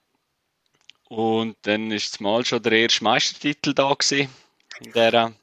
[1.10, 4.30] Und dann ist mal schon der erste Meistertitel da gewesen
[4.80, 5.34] in dieser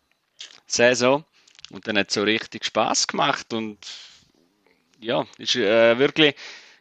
[0.67, 1.25] Saison.
[1.71, 3.79] Und dann hat es so richtig Spaß gemacht und
[4.99, 6.35] ja, ist äh, wirklich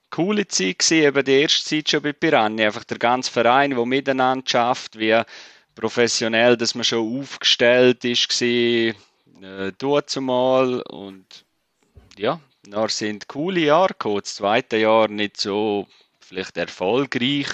[0.09, 2.65] coole Zeit gewesen, eben die erste Zeit schon bei Piranha.
[2.65, 5.21] Einfach der ganze Verein, der miteinander schafft, wie
[5.75, 11.45] professionell, dass man schon aufgestellt ist, war, äh, zumal und
[12.17, 14.21] ja, dann sind coole Jahre gekommen.
[14.21, 15.87] Das zweite Jahr nicht so
[16.19, 17.47] vielleicht erfolgreich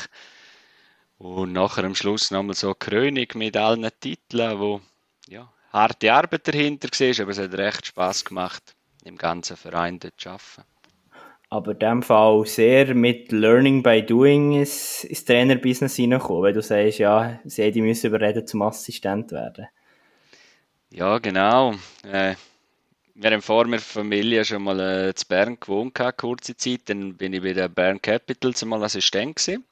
[1.17, 4.81] und nachher am Schluss nochmal so Krönung mit allen Titeln, wo
[5.27, 10.19] ja, harte Arbeit dahinter war, aber es hat recht Spaß gemacht, im ganzen Verein dort
[10.19, 10.74] zu arbeiten
[11.49, 16.61] aber in dem Fall sehr mit Learning by Doing ins, ins Trainerbusiness hineinkommen, weil du
[16.61, 19.67] sagst, ja, sie die müssen überreden zum Assistent werden.
[20.91, 21.73] Ja, genau.
[22.03, 22.35] Äh,
[23.15, 26.81] wir haben vor meiner Familie schon mal äh, in Bern gewohnt, kurze Zeit.
[26.85, 29.65] Dann bin ich bei der Bern Capitals mal Assistent gewesen.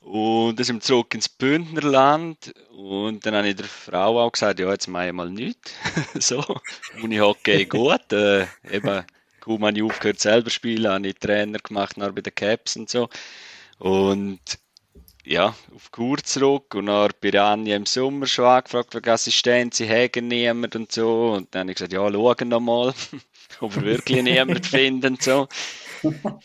[0.00, 2.54] Und dann sind wir zurück ins Bündnerland.
[2.70, 5.74] Und dann habe ich der Frau auch gesagt, ja, jetzt mache ich mal nichts.
[6.14, 6.44] so,
[7.02, 8.12] Uni-Hockey gut.
[8.12, 9.04] Äh, eben,
[9.48, 13.08] ich aufgehört selber spielen, habe ich Trainer gemacht bei den Caps und so.
[13.78, 14.40] Und
[15.24, 20.28] ja, auf Kur zurück und dann Piranha im Sommer schon angefragt, wegen Assistent, sie hätten
[20.28, 21.32] niemand und so.
[21.32, 22.94] Und dann habe ich gesagt, ja, schauen noch mal,
[23.60, 25.48] ob wir wirklich niemand finden und so.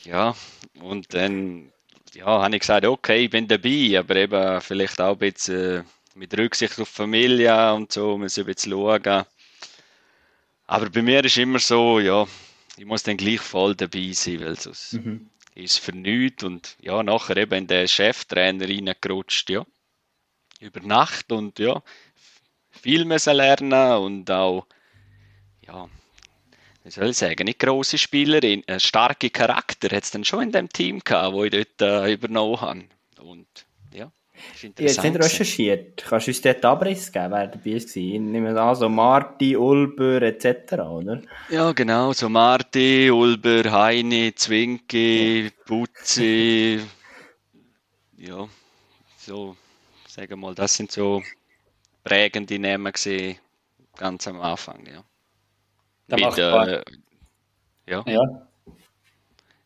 [0.03, 0.35] Ja,
[0.81, 1.71] und dann
[2.13, 5.85] ja, habe ich gesagt, okay, ich bin dabei, aber eben vielleicht auch ein bisschen
[6.15, 9.25] mit Rücksicht auf die Familie und so, muss ich jetzt schauen.
[10.67, 12.25] Aber bei mir ist immer so, ja,
[12.77, 15.29] ich muss dann gleich voll dabei sein, weil sonst mhm.
[15.55, 19.65] ist es für nichts und ja, nachher eben in den Cheftrainer reingerutscht, ja.
[20.59, 21.83] Über Nacht und ja,
[22.71, 24.65] viel müssen lernen und auch,
[25.67, 25.89] ja,
[26.83, 30.51] wie soll ich sagen, nicht grosse Spielerin, ein starker Charakter hat es dann schon in
[30.51, 32.83] dem Team gehabt, wo ich dort äh, übernommen habe.
[33.19, 33.47] Und.
[34.61, 36.03] Jetzt nicht recherchiert.
[36.03, 37.75] Kannst du uns dort Abriss geben, wer dabei war?
[37.75, 41.21] Ich nehme an, so Marti, Ulber etc., oder?
[41.49, 46.81] Ja, genau, so Marti, Ulber, Heini, Zwinki, Putzi,
[48.17, 48.47] ja,
[49.17, 49.55] so,
[50.07, 51.21] sagen wir mal, das sind so
[52.03, 52.93] prägende Namen
[53.95, 55.03] ganz am Anfang, ja.
[56.07, 56.83] Mit, äh,
[57.87, 58.03] ja.
[58.07, 58.47] ja.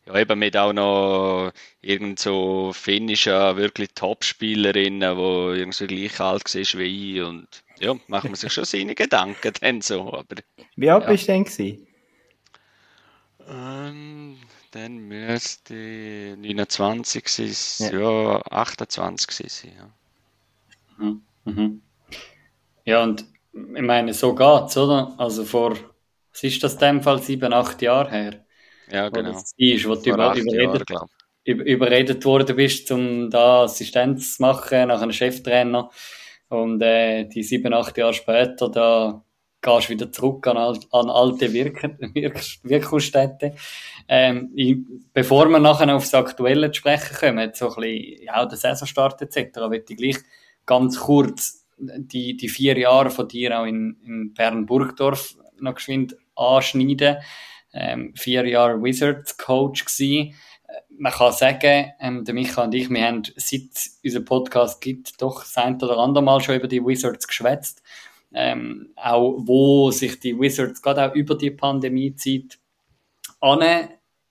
[0.08, 6.80] Ja, eben mit auch noch irgend so finnischer, wirklich Top-Spielerinnen, die irgendwie gleich alt war
[6.80, 7.46] wie ich und
[7.78, 10.36] ja, machen wir sich schon seine Gedanken dann so, aber...
[10.76, 11.10] Wie alt ja.
[11.10, 11.86] bist du denn gewesen?
[13.50, 14.38] Ähm,
[14.70, 15.74] dann müsste
[16.38, 18.00] 29 sein, ja.
[18.00, 21.04] ja 28 sein, ja.
[21.04, 21.22] Mhm.
[21.44, 21.82] Mhm.
[22.86, 25.14] Ja, und ich meine, so geht's, oder?
[25.18, 25.76] Also vor,
[26.32, 28.47] was ist das in dem Fall, sieben, acht Jahre her?
[28.90, 29.32] Ja, genau.
[29.32, 31.08] Das ist, wo du über, überredet, Jahre,
[31.44, 35.90] überredet worden bist, um da Assistenz zu machen, nach einem Cheftrainer.
[36.48, 39.22] Und äh, die sieben, acht Jahre später, da
[39.60, 41.82] gehst du wieder zurück an, an alte Wirk
[42.14, 43.52] Wirk Wirkungsstätten.
[44.08, 44.76] Ähm, ich,
[45.12, 49.20] bevor wir nachher auf das Aktuelle zu sprechen kommen, so ein bisschen, ja, der Saisonstart
[49.22, 50.16] etc., möchte ich gleich
[50.64, 57.18] ganz kurz die, die vier Jahre von dir auch in, in Bern-Burgdorf noch geschwind anschneiden.
[57.80, 60.34] Ähm, vier Jahre Wizards-Coach gewesen.
[60.66, 63.70] Äh, man kann sagen, ähm, der Micha und ich, wir haben seit
[64.04, 67.82] unser Podcast gibt, doch das ein oder andere Mal schon über die Wizards geschwätzt.
[68.34, 72.58] Ähm, auch wo sich die Wizards gerade auch über die Pandemiezeit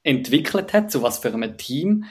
[0.04, 2.06] entwickelt hat, zu was für einem Team.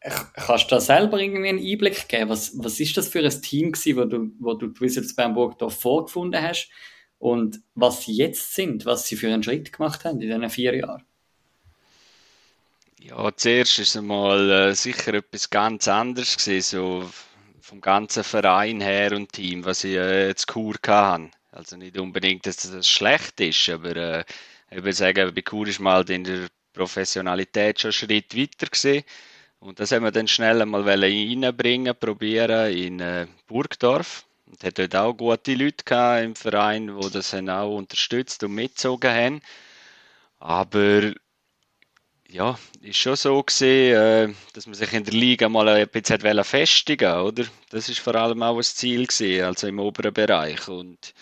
[0.00, 2.30] Kannst du da selber irgendwie einen Einblick geben?
[2.30, 5.58] Was, was ist das für ein Team gewesen, wo du, wo du die Wizards Bernburg
[5.58, 6.70] da vorgefunden hast?
[7.20, 10.74] Und was sie jetzt sind, was sie für einen Schritt gemacht haben in diesen vier
[10.74, 11.04] Jahren?
[12.98, 17.10] Ja, zuerst ist es mal äh, sicher etwas ganz anderes gewesen, so
[17.60, 21.30] vom ganzen Verein her und Team, was ich äh, jetzt Kur hatte.
[21.52, 24.24] Also nicht unbedingt, dass das schlecht ist, aber äh,
[24.70, 29.04] ich würde sagen, bei Kur ist mal in der Professionalität schon einen Schritt weiter gewesen.
[29.58, 34.24] Und das haben wir dann schnell einmal reinbringen, probieren in äh, Burgdorf.
[34.50, 39.40] Und hat dort auch gute Leute im Verein, die das auch unterstützt und mitgezogen haben.
[40.40, 41.12] Aber
[42.28, 46.44] ja, ist schon so gesehen, äh, dass man sich in der Liga mal ein bisschen
[46.44, 47.44] festigen oder?
[47.70, 50.68] Das ist vor allem auch ein Ziel gewesen, also im oberen Bereich.
[50.68, 51.14] Und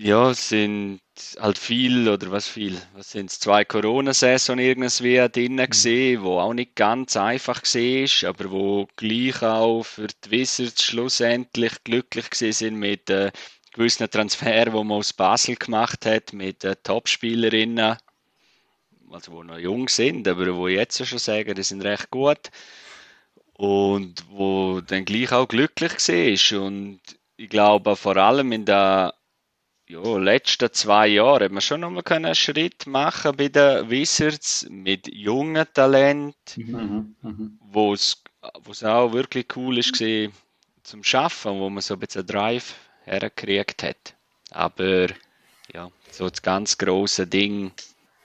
[0.00, 1.00] ja, es sind
[1.40, 5.70] halt viel, oder was viel, was sind es, zwei Corona-Saison irgendwie drinnen mhm.
[5.70, 11.72] gesehen, wo auch nicht ganz einfach war, aber wo gleich auch für die Wizards schlussendlich
[11.82, 13.32] glücklich sind mit äh,
[13.72, 17.96] gewissen Transfer, wo man aus Basel gemacht hat, mit äh, Top-Spielerinnen,
[19.10, 22.52] also wo noch jung sind, aber wo jetzt schon sagen, die sind recht gut.
[23.54, 26.62] Und wo dann gleich auch glücklich war.
[26.62, 27.00] Und
[27.36, 29.14] ich glaube vor allem in der
[29.88, 35.12] ja, letzten zwei Jahren haben wir schon nochmal einen Schritt machen bei den Wizards mit
[35.12, 37.58] jungen Talenten, mhm, mhm.
[37.60, 38.22] wo es
[38.84, 40.30] auch wirklich cool ist war
[40.82, 42.74] zum Schaffen, wo man so ein bisschen Drive
[43.04, 44.14] hergekriegt hat.
[44.50, 45.08] Aber
[45.72, 47.72] ja, so das ganz große Ding,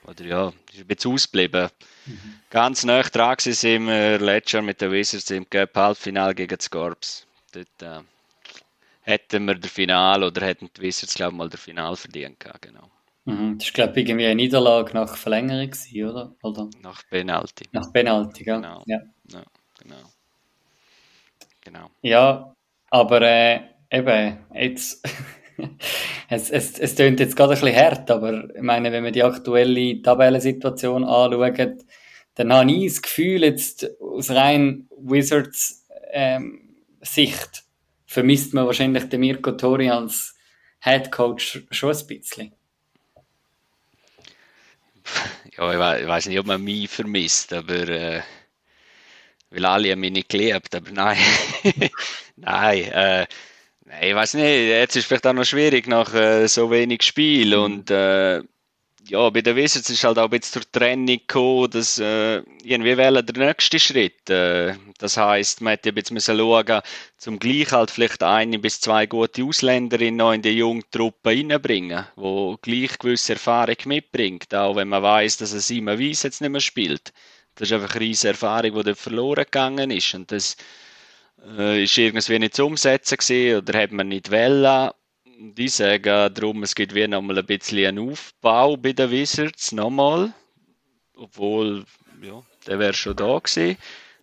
[0.06, 1.70] oder ja, ist ein bisschen ausgeblieben.
[2.06, 2.34] Mhm.
[2.50, 6.62] Ganz nah dran sind wir letztes Jahr mit den Wizards im Cup Halbfinale gegen die
[6.62, 7.26] Scorps.
[7.52, 8.02] Dort, äh,
[9.04, 12.62] hätten wir das Final oder hätten die Wizards, glaube ich, mal das Final verdient gehabt,
[12.62, 12.90] genau.
[13.26, 13.58] Mhm.
[13.58, 16.34] Das ist, glaube ich, irgendwie eine Niederlage nach Verlängerung gewesen, oder?
[16.42, 16.68] oder?
[16.82, 17.64] Nach Penalty.
[17.72, 18.56] Nach Penalty, gell?
[18.56, 18.82] Genau.
[18.86, 18.98] Ja.
[19.30, 19.44] ja.
[19.80, 20.02] genau.
[21.60, 21.90] Genau.
[22.02, 22.54] Ja,
[22.90, 25.06] aber äh, eben, jetzt...
[26.28, 29.22] es, es, es klingt jetzt gerade ein bisschen hart, aber ich meine, wenn wir die
[29.22, 31.78] aktuelle Tabellensituation anschauen,
[32.34, 37.63] dann habe ich das Gefühl, jetzt aus rein Wizards ähm, Sicht,
[38.14, 40.36] vermisst man wahrscheinlich den Mirko Tori als
[40.80, 42.52] Head Coach schon ein bisschen.
[45.56, 48.22] Ja, ich weiß nicht, ob man mich vermisst, aber äh,
[49.50, 51.18] weil alle haben mich nicht geliebt, aber nein.
[52.36, 53.26] nein, äh,
[53.84, 57.02] nein, ich weiß nicht, jetzt ist es vielleicht auch noch schwierig nach äh, so wenig
[57.02, 57.62] Spiel mhm.
[57.64, 58.42] und äh,
[59.06, 63.24] ja, bei den Wizards ist halt auch bisschen zur Trennung gekommen, dass äh, irgendwie wählen
[63.24, 64.30] der nächste Schritt.
[64.30, 66.80] Äh, das heisst, man hätte jetzt müssen schauen,
[67.18, 72.06] zum gleich halt vielleicht eine bis zwei gute Ausländerinnen noch in die junge Truppe reinbringen,
[72.16, 76.50] wo gleich gewisse Erfahrung mitbringt, auch wenn man weiß, dass er Simon Weiss jetzt nicht
[76.50, 77.12] mehr spielt.
[77.56, 80.56] Das ist einfach eine riesige Erfahrung, die dort verloren gegangen ist und das
[81.58, 84.90] äh, ist irgendwie nicht zu umsetzen gewesen, oder hat man nicht wollen
[85.38, 90.32] die sagen darum, es gibt wie nochmal ein bisschen einen Aufbau bei den Wizards, nochmal.
[91.16, 91.84] Obwohl,
[92.22, 93.76] ja, der wäre schon da gewesen.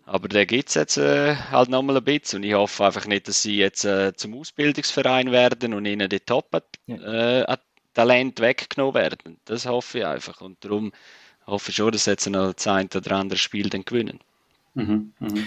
[0.06, 2.38] Aber der gibt es jetzt äh, halt nochmal ein bisschen.
[2.38, 6.19] Und ich hoffe einfach nicht, dass sie jetzt äh, zum Ausbildungsverein werden und ihnen die
[6.19, 9.38] Top-Talent äh, weggenommen werden.
[9.45, 10.41] Das hoffe ich einfach.
[10.41, 10.91] Und darum
[11.45, 14.19] hoffe ich schon, dass sie jetzt noch das ein oder andere Spiel dann gewinnen.
[14.74, 15.43] Mhm, mh.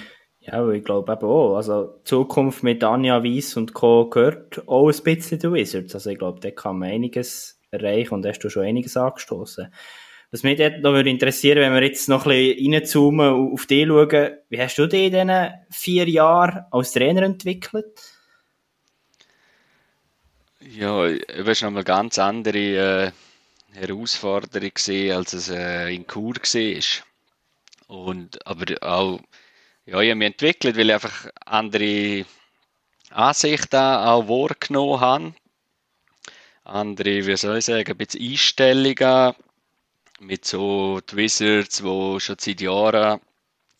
[0.47, 1.57] Ja, ich glaube eben auch.
[1.57, 4.11] Also, Zukunft mit Anja Weiss und Co.
[4.11, 5.95] gehört auch ein bisschen zu Wizards.
[5.95, 9.73] Also, ich glaube, da kann man einiges erreichen und hast du schon einiges angestoßen.
[10.31, 13.87] Was mich dort noch würde interessieren, wenn wir jetzt noch ein bisschen reinzoomen auf dich
[13.87, 18.01] schauen, wie hast du dich in diesen vier Jahren als Trainer entwickelt?
[20.61, 23.13] Ja, es war nochmal ganz andere äh,
[23.73, 24.73] Herausforderung
[25.13, 27.05] als es äh, in Chur war.
[27.87, 29.21] Und, aber auch
[29.87, 32.25] ja, ich habe mich entwickelt, weil ich einfach andere
[33.11, 35.35] Ansichten auch wahrgenommen habe.
[36.65, 39.35] Andere, wie soll ich sagen, ein bisschen Einstellungen
[40.21, 43.21] mit so die Wizards, die schon seit Jahren,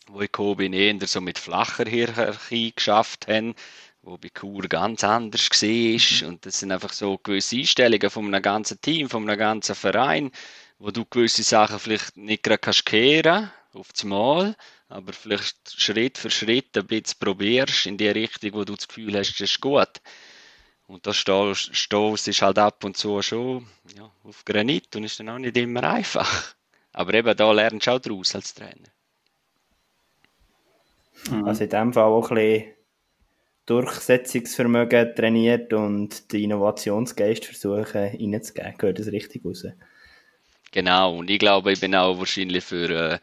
[0.07, 3.55] wo ich gekommen bin, eher so mit flacher Hierarchie geschafft haben,
[4.03, 6.27] wo bei Kur ganz anders war.
[6.27, 6.27] Mhm.
[6.27, 10.31] Und das sind einfach so gewisse Einstellungen von einem ganzen Team, von einem ganzen Verein,
[10.77, 14.55] wo du gewisse Sachen vielleicht nicht gerade kannst kehren auf das Mal,
[14.95, 19.17] aber vielleicht Schritt für Schritt ein bisschen probierst in die Richtung, wo du das Gefühl
[19.17, 20.01] hast, das ist gut.
[20.87, 25.29] Und das Stoß ist halt ab und zu schon ja, auf Granit und ist dann
[25.29, 26.55] auch nicht immer einfach.
[26.93, 28.87] Aber eben da lernst du auch daraus als Trainer.
[31.29, 31.45] Mhm.
[31.45, 32.73] Also in dem Fall auch ein bisschen
[33.65, 38.77] Durchsetzungsvermögen trainiert und den Innovationsgeist versuchen reinzugeben.
[38.77, 39.65] Gehört das richtig raus?
[40.71, 43.19] Genau, und ich glaube, ich bin auch wahrscheinlich für äh,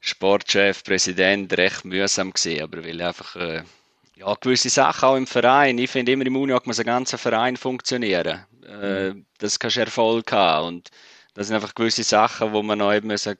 [0.00, 3.62] Sportchef, Präsident recht mühsam gesehen, aber weil einfach äh,
[4.16, 7.56] ja, gewisse Sachen auch im Verein, ich finde immer im Unihockey muss ein ganzer Verein
[7.56, 8.46] funktionieren.
[8.66, 9.26] Äh, mhm.
[9.38, 10.90] das kannst du Erfolg haben und
[11.34, 13.36] das sind einfach gewisse Sachen, wo man noch eben müssen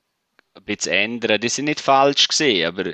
[0.55, 1.41] ein bisschen ändern.
[1.41, 2.93] Die sind nicht falsch gesehen, aber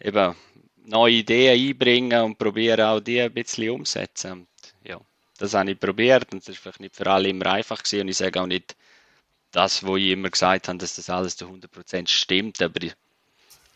[0.00, 0.36] eben
[0.84, 4.32] neue Ideen einbringen und probieren auch die ein bisschen umsetzen.
[4.32, 4.48] Und,
[4.84, 5.00] ja,
[5.38, 8.08] das habe ich probiert und das ist vielleicht nicht für alle immer einfach gewesen und
[8.08, 8.76] ich sage auch nicht,
[9.52, 12.94] das, wo ich immer gesagt habe, dass das alles zu 100% stimmt, aber ich,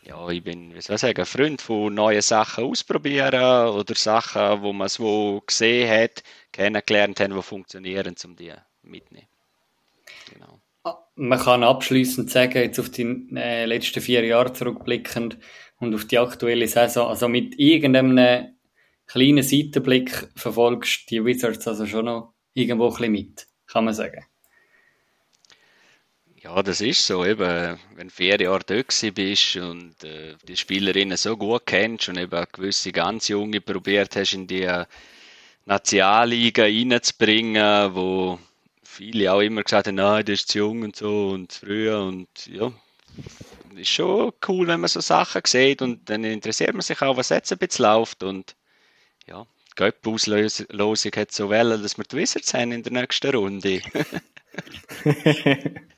[0.03, 4.61] ja, ich bin, wie soll ich sagen, ein Freund von neuen Sachen ausprobieren oder Sachen,
[4.61, 8.53] wo man so gesehen hat, kennengelernt haben, die funktionieren, um die
[8.83, 9.27] mitzunehmen.
[10.33, 10.59] Genau.
[11.15, 15.37] Man kann abschließend sagen, jetzt auf die äh, letzten vier Jahre zurückblickend
[15.79, 18.55] und auf die aktuelle Saison, also mit irgendeinem
[19.05, 23.93] kleinen Seitenblick verfolgst du die Wizards also schon noch irgendwo ein bisschen mit, kann man
[23.93, 24.25] sagen.
[26.43, 27.23] Ja, das ist so.
[27.23, 32.17] Eben, wenn du vier Jahre dort bist und äh, die Spielerinnen so gut kennst und
[32.17, 34.67] eben gewisse ganz Junge probiert hast, in die
[35.65, 38.39] Nationalliga reinzubringen, wo
[38.83, 41.93] viele auch immer gesagt haben, nein, das ist zu jung und so und zu früh
[41.93, 42.71] und ja,
[43.75, 47.29] ist schon cool, wenn man so Sachen sieht und dann interessiert man sich auch, was
[47.29, 48.55] jetzt ein bisschen läuft und
[49.27, 53.81] ja, die Göpp-Auslosung hat so wollen, dass wir die Wizards haben in der nächsten Runde.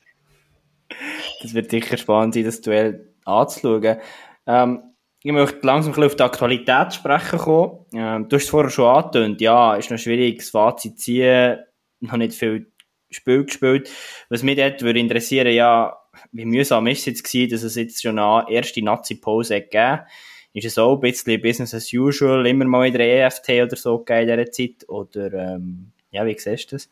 [1.42, 3.98] das wird sicher spannend sein, das Duell anzuschauen.
[4.46, 4.82] Ähm,
[5.22, 7.86] ich möchte langsam ein bisschen auf die Aktualität sprechen kommen.
[7.94, 11.58] Ähm, du hast es vorher schon angetönt, ja, ist noch schwierig, das Fazit ziehen,
[12.00, 12.70] noch nicht viel
[13.10, 13.90] Spiel gespielt.
[14.28, 15.96] Was mich dort würde interessieren, ja,
[16.32, 20.00] wie mühsam ist es jetzt gewesen, dass es jetzt schon eine erste Nazi-Pause gegeben
[20.52, 23.98] Ist es auch ein bisschen Business as usual, immer mal in der EFT oder so
[23.98, 24.88] gegeben in dieser Zeit?
[24.88, 26.90] Oder, ähm, ja, wie siehst du das?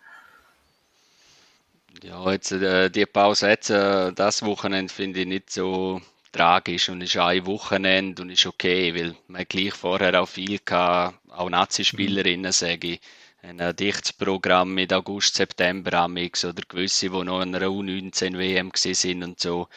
[2.02, 6.00] Ja, jetzt äh, die Pause jetzt, äh, das Wochenende finde ich nicht so
[6.32, 11.18] tragisch und ist ein Wochenende und ist okay, weil man gleich vorher auch viel gehabt,
[11.30, 12.52] auch Nazi-Spielerinnen, mhm.
[12.52, 13.00] sage ich.
[13.42, 18.70] Ein dichtes Programm mit August, September amix oder gewisse, die noch in einer U19 WM
[18.74, 19.68] sind und so.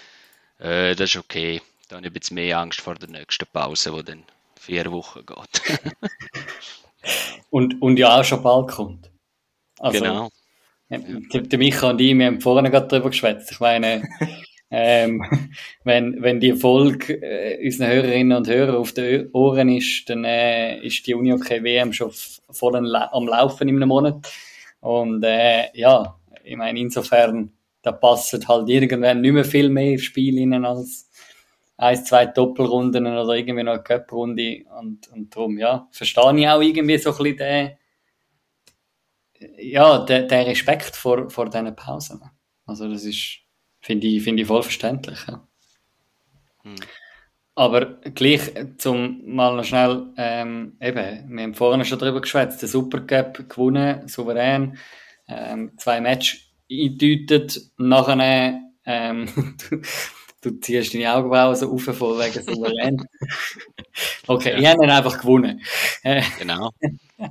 [0.60, 1.62] Äh, das ist okay.
[1.90, 4.24] Da habe ich bisschen mehr Angst vor der nächsten Pause, die dann
[4.60, 5.62] vier Wochen geht.
[7.50, 9.12] und, und ja auch schon bald kommt.
[9.80, 10.30] Also, genau.
[10.90, 11.00] Ja.
[11.34, 13.52] Der, Micha und ich, wir haben vorhin gerade darüber geschwätzt.
[13.52, 14.04] Ich meine,
[14.70, 15.24] ähm,
[15.84, 20.80] wenn, wenn die Folge äh, unseren Hörerinnen und Hörern auf den Ohren ist, dann äh,
[20.86, 22.12] ist die Uni-OK WM schon
[22.52, 24.32] voll am Laufen in einem Monat.
[24.80, 30.04] Und äh, ja, ich meine, insofern da passen halt irgendwann nicht mehr viel mehr ins
[30.04, 31.10] Spiel rein als
[31.78, 34.66] ein, zwei Doppelrunden oder irgendwie noch eine Cup-Runde.
[34.80, 37.72] Und, und darum, ja, verstehe ich auch irgendwie so ein bisschen den,
[39.58, 42.22] ja, den, den Respekt vor, vor diesen Pausen.
[42.66, 43.40] Also das ist,
[43.82, 45.20] finde ich, finde ich voll verständlich.
[45.28, 45.48] Ja.
[46.64, 46.76] Hm.
[47.58, 52.68] Aber gleich zum mal noch schnell, ähm, eben, wir haben vorhin schon darüber geschwätzt, der
[52.68, 54.78] Supercup gewonnen, souverän,
[55.30, 59.30] ähm, zwei Matches eingedeutet, nachher, ähm,
[59.70, 59.82] du,
[60.42, 63.08] du, ziehst deine Augenbrauen so auf von wegen souverän.
[64.28, 64.60] okay, ja.
[64.60, 65.62] ich habe ihn einfach gewonnen.
[66.38, 66.72] genau.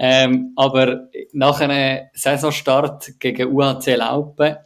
[0.00, 4.56] ähm, aber nach einem Saisonstart gegen UHC Laupen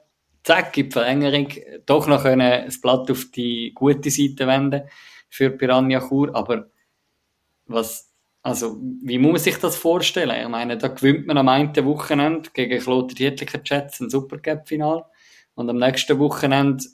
[0.42, 1.48] zack, gibt Verlängerung,
[1.86, 4.82] doch noch können das Blatt auf die gute Seite wenden
[5.30, 6.66] für Piranha Chur, aber
[7.66, 8.12] was,
[8.42, 10.42] also, wie muss man sich das vorstellen?
[10.42, 15.04] Ich meine, da gewinnt man am einen Wochenende gegen Kloter Dietliker Jets ein Supercup-Final
[15.54, 16.84] und am nächsten Wochenende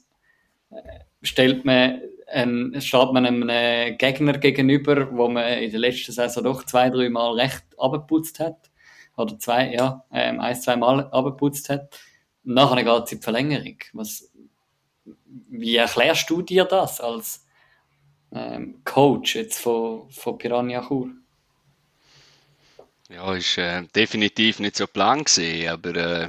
[0.71, 0.77] äh,
[1.23, 6.65] stellt man ein, steht man einem Gegner gegenüber, wo man in der letzten Saison doch
[6.65, 8.71] zwei, drei Mal recht abgeputzt hat.
[9.17, 11.99] Oder zwei, ja, ähm, ein, zwei Mal abgeputzt hat
[12.49, 13.79] nachher geht es in die Verlängerung.
[13.93, 14.31] Was,
[15.51, 17.45] wie erklärst du dir das als
[18.33, 21.11] ähm, Coach jetzt von, von Piranha Chur?
[23.11, 26.29] Ja, ist äh, definitiv nicht so plan gewesen, aber äh,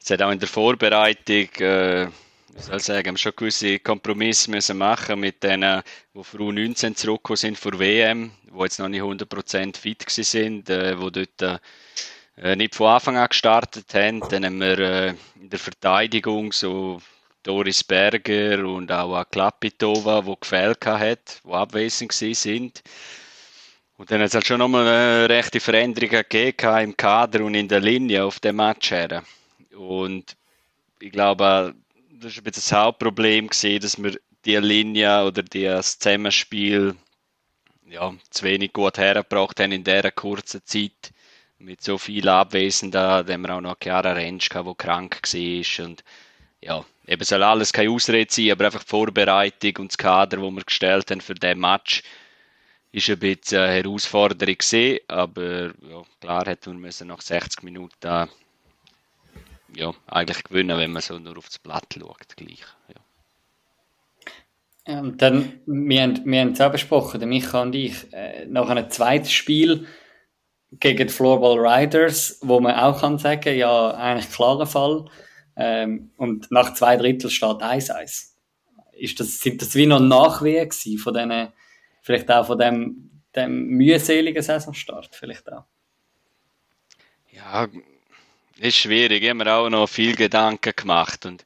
[0.00, 2.08] es hat auch in der Vorbereitung, äh,
[2.56, 5.82] ich soll sagen, haben schon gewisse Kompromisse müssen machen mit denen,
[6.14, 11.00] die vor U19 zurückgekommen sind vor WM, die jetzt noch nicht 100% fit sind, äh,
[11.00, 11.58] wo dort äh,
[12.36, 14.20] äh, nicht von Anfang an gestartet haben.
[14.28, 17.00] Dann haben wir äh, in der Verteidigung so
[17.42, 22.82] Doris Berger und auch Klapitova, die gefällt hat, die abwesend sind.
[23.96, 27.68] Und dann hat es halt schon nochmal eine rechte Veränderung gegeben im Kader und in
[27.68, 29.22] der Linie auf dem Match her.
[29.76, 30.36] Und
[31.00, 31.74] ich glaube,
[32.24, 36.96] das war das Hauptproblem, gewesen, dass wir die Linie oder das Zusammenspiel
[37.86, 41.12] ja, zu wenig gut hergebracht haben in dieser kurzen Zeit.
[41.58, 45.84] Mit so vielen Abwesenden, haben wir auch noch Chiara Rentsch der krank war.
[45.84, 46.04] Und
[46.60, 50.50] ja, eben soll alles keine Ausrede sein, aber einfach die Vorbereitung und das Kader, das
[50.50, 52.02] wir gestellt haben für diesen Match,
[52.92, 58.28] ist ein bisschen eine Herausforderung gewesen, aber ja, klar hätte man müssen nach 60 Minuten
[59.76, 63.00] ja, eigentlich gewinnen, wenn man so nur auf das Blatt schaut, gleich, ja.
[64.86, 68.68] Und dann, wir haben, wir haben es auch besprochen, der Micha und ich, äh, nach
[68.68, 69.86] einem zweiten Spiel
[70.72, 75.06] gegen die Floorball Riders, wo man auch kann sagen, ja, eigentlich klarer Fall.
[75.56, 78.32] Ähm, und nach zwei Drittel steht 1-1.
[78.92, 81.52] Ist das, sind das wie noch Nachwehen von denen,
[82.02, 85.64] vielleicht auch von dem, dem mühseligen Saisonstart, vielleicht auch?
[87.30, 87.68] Ja,
[88.58, 89.22] ist schwierig.
[89.22, 91.44] Ich habe mir auch noch viel Gedanken gemacht und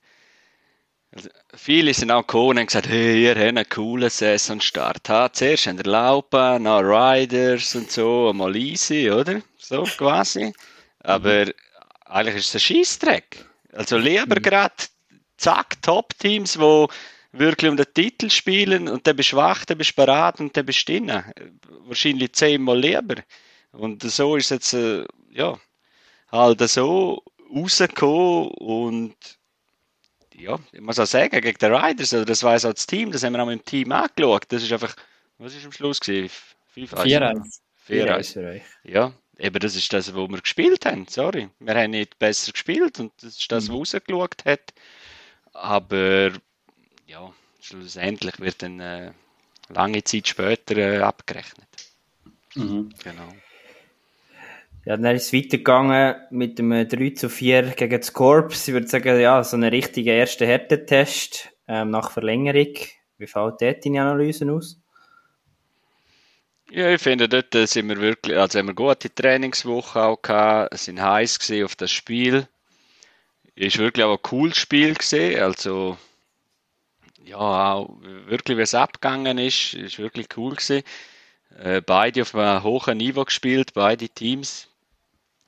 [1.54, 5.08] viele sind auch gekommen und gesagt, hey, ihr habt einen coolen Saisonstart.
[5.08, 9.40] Ha, zuerst haben der Laupa, noch Riders und so, mal easy, oder?
[9.58, 10.52] So quasi.
[11.00, 11.52] Aber mhm.
[12.04, 13.44] eigentlich ist es ein Scheissdreck.
[13.72, 14.42] Also lieber mhm.
[14.42, 14.74] gerade,
[15.36, 16.86] zack, Top-Teams, die
[17.32, 20.56] wirklich um den Titel spielen und dann bist du wach, dann bist du bereit und
[20.56, 21.22] dann bist du drin.
[21.86, 23.16] Wahrscheinlich zehnmal lieber.
[23.72, 25.58] Und so ist es jetzt, äh, ja,
[26.30, 27.22] halt so
[27.54, 29.16] rausgekommen und
[30.34, 33.24] ja, ich muss auch sagen, gegen die Riders, oder das weiß auch das Team, das
[33.24, 34.44] haben wir auch im Team angeschaut.
[34.48, 34.94] Das ist einfach,
[35.38, 36.32] was ist am Schluss gewesen?
[36.76, 37.60] 4-1.
[37.88, 38.60] 4-1.
[38.84, 41.06] Ja, eben das ist das, wo wir gespielt haben.
[41.08, 43.72] Sorry, wir haben nicht besser gespielt und das ist das, mhm.
[43.72, 44.72] was rausgeschaut hat.
[45.54, 46.32] Aber
[47.06, 49.12] ja, schlussendlich wird dann äh,
[49.68, 51.68] lange Zeit später äh, abgerechnet.
[52.54, 52.90] Mhm.
[53.02, 53.32] Genau.
[54.88, 58.48] Ja, dann ist es weitergegangen mit dem 3 zu 4 gegen das Corps.
[58.50, 62.74] Ich würde sagen, ja, so ein richtiger erster Härtetest ähm, nach Verlängerung.
[63.18, 64.80] Wie fällt dort deine Analysen aus?
[66.70, 71.02] Ja, ich finde, dort sind wir wirklich, also haben wir gute Trainingswoche auch gehabt, sind
[71.02, 72.48] heiß auf das Spiel.
[73.56, 75.98] Ist wirklich auch ein cooles Spiel gesehen, also
[77.26, 80.82] ja, auch wirklich, wie es abgegangen ist, ist wirklich cool gesehen.
[81.58, 84.68] Äh, beide auf einem hohen Niveau gespielt, beide Teams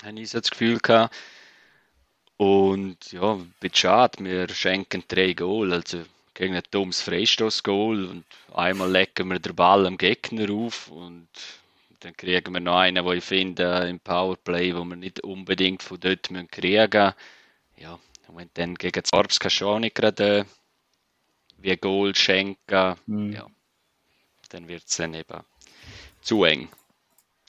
[0.03, 1.15] habe ich so das Gefühl gehabt.
[2.37, 8.25] Und ja, ein bisschen schade, wir schenken drei Goal, also gegen ein dummes Freistoß-Goal und
[8.55, 11.29] einmal lecken wir den Ball am Gegner auf und
[12.01, 16.01] dann kriegen wir noch einen, wo ich finde, im Powerplay, wo wir nicht unbedingt von
[16.01, 17.15] dort kriegen müssen.
[17.77, 17.99] Ja,
[18.29, 20.45] und dann gegen das Orbs kannst du auch nicht gerade äh,
[21.59, 22.97] wie Goal schenken.
[23.07, 23.33] Mhm.
[23.33, 23.47] Ja,
[24.49, 25.41] dann wird es dann eben
[26.23, 26.71] zu eng.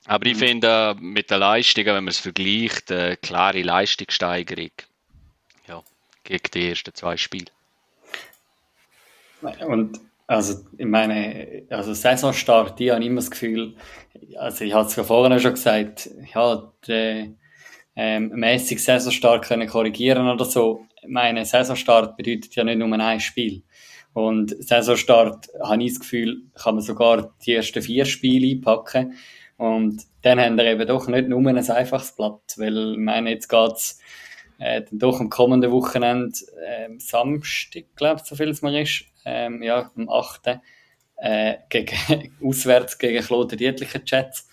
[0.06, 0.40] Aber ich mhm.
[0.40, 4.72] finde, mit der Leistung, wenn man es vergleicht, eine klare Leistungssteigerung.
[5.68, 5.84] Ja,
[6.24, 7.52] gegen die ersten zwei Spiele.
[9.68, 13.76] Und also ich meine, also Saisonstart, ich habe immer das Gefühl,
[14.40, 17.28] also ich habe es ja vorhin schon gesagt, ja, der
[17.96, 20.86] ähm, mäßig Saisonstart können korrigieren oder so.
[21.02, 23.64] Ich meine, Saisonstart bedeutet ja nicht nur ein Spiel.
[24.14, 29.16] Und Saisonstart, habe ich das Gefühl, kann man sogar die ersten vier Spiele einpacken.
[29.62, 33.48] Und dann haben wir eben doch nicht nur ein einfaches Blatt, weil ich meine, jetzt
[33.48, 34.00] geht's
[34.58, 36.36] äh, dann doch am kommenden Wochenende,
[36.66, 40.60] äh, Samstag, glaube ich, so viel es mir ist, ähm, ja, am 8.
[41.18, 41.96] Äh, gegen,
[42.44, 44.50] auswärts gegen Claude Dietlicher Jets.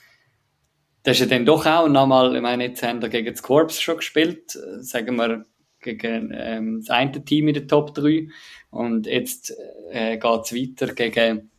[1.05, 3.81] Das ist ja dann doch auch nochmal, ich meine, jetzt haben wir gegen das Corps
[3.81, 5.47] schon gespielt, äh, sagen wir,
[5.81, 8.29] gegen ähm, das eine Team in der Top 3
[8.69, 9.55] und jetzt
[9.91, 11.51] äh, geht es weiter gegen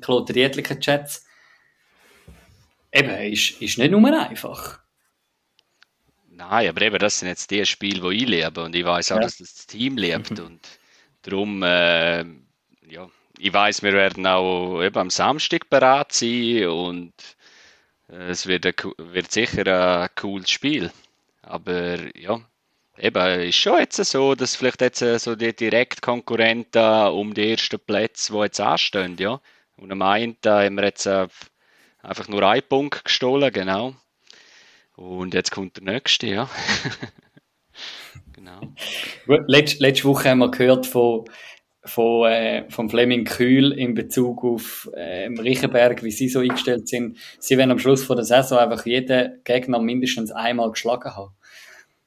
[0.00, 1.24] Claude Dietlicher Jets.
[2.92, 4.80] Eben, ist, ist nicht nur einfach.
[6.30, 9.16] Nein, aber eben, das sind jetzt die Spiele, die ich lebe und ich weiß auch,
[9.16, 9.22] ja.
[9.22, 10.46] dass das Team lebt mhm.
[10.46, 10.68] und
[11.22, 12.20] darum, äh,
[12.88, 17.12] ja, ich weiß, wir werden auch eben am Samstag bereit sein und
[18.08, 20.90] äh, es wird, ein, wird sicher ein cooles Spiel.
[21.42, 22.40] Aber ja,
[22.98, 27.80] eben, ist schon jetzt so, dass vielleicht jetzt äh, so die Direktkonkurrenten um die ersten
[27.80, 29.40] Plätze, die jetzt anstehen, ja.
[29.76, 31.28] Und am einen haben wir jetzt äh,
[32.02, 33.94] einfach nur einen Punkt gestohlen, genau.
[34.96, 36.50] Und jetzt kommt der nächste, ja.
[38.32, 38.60] genau.
[39.46, 41.24] Letz, letzte Woche haben wir gehört von,
[41.84, 47.18] von, äh, von Fleming Kühl in Bezug auf äh, Riechenberg, wie sie so eingestellt sind.
[47.38, 51.34] Sie werden am Schluss von der Saison einfach jeden Gegner mindestens einmal geschlagen haben.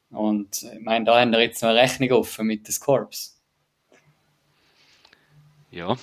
[0.09, 3.30] Und ich meine, da haben wir jetzt noch eine Rechnung offen mit den Corps.
[5.71, 5.95] Ja,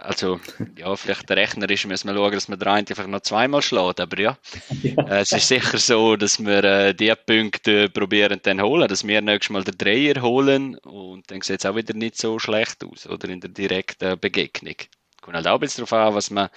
[0.00, 0.40] also,
[0.78, 3.60] ja, vielleicht der Rechner ist, müssen wir schauen, dass wir den einen einfach noch zweimal
[3.60, 4.38] schlägt, aber ja,
[4.82, 4.94] ja.
[5.08, 9.20] Äh, es ist sicher so, dass wir äh, die Punkte probieren dann holen, dass wir
[9.20, 13.06] nächstes Mal den Dreier holen und dann sieht es auch wieder nicht so schlecht aus,
[13.06, 14.76] oder in der direkten Begegnung.
[15.20, 16.48] Kommt halt auch ein bisschen darauf an, was man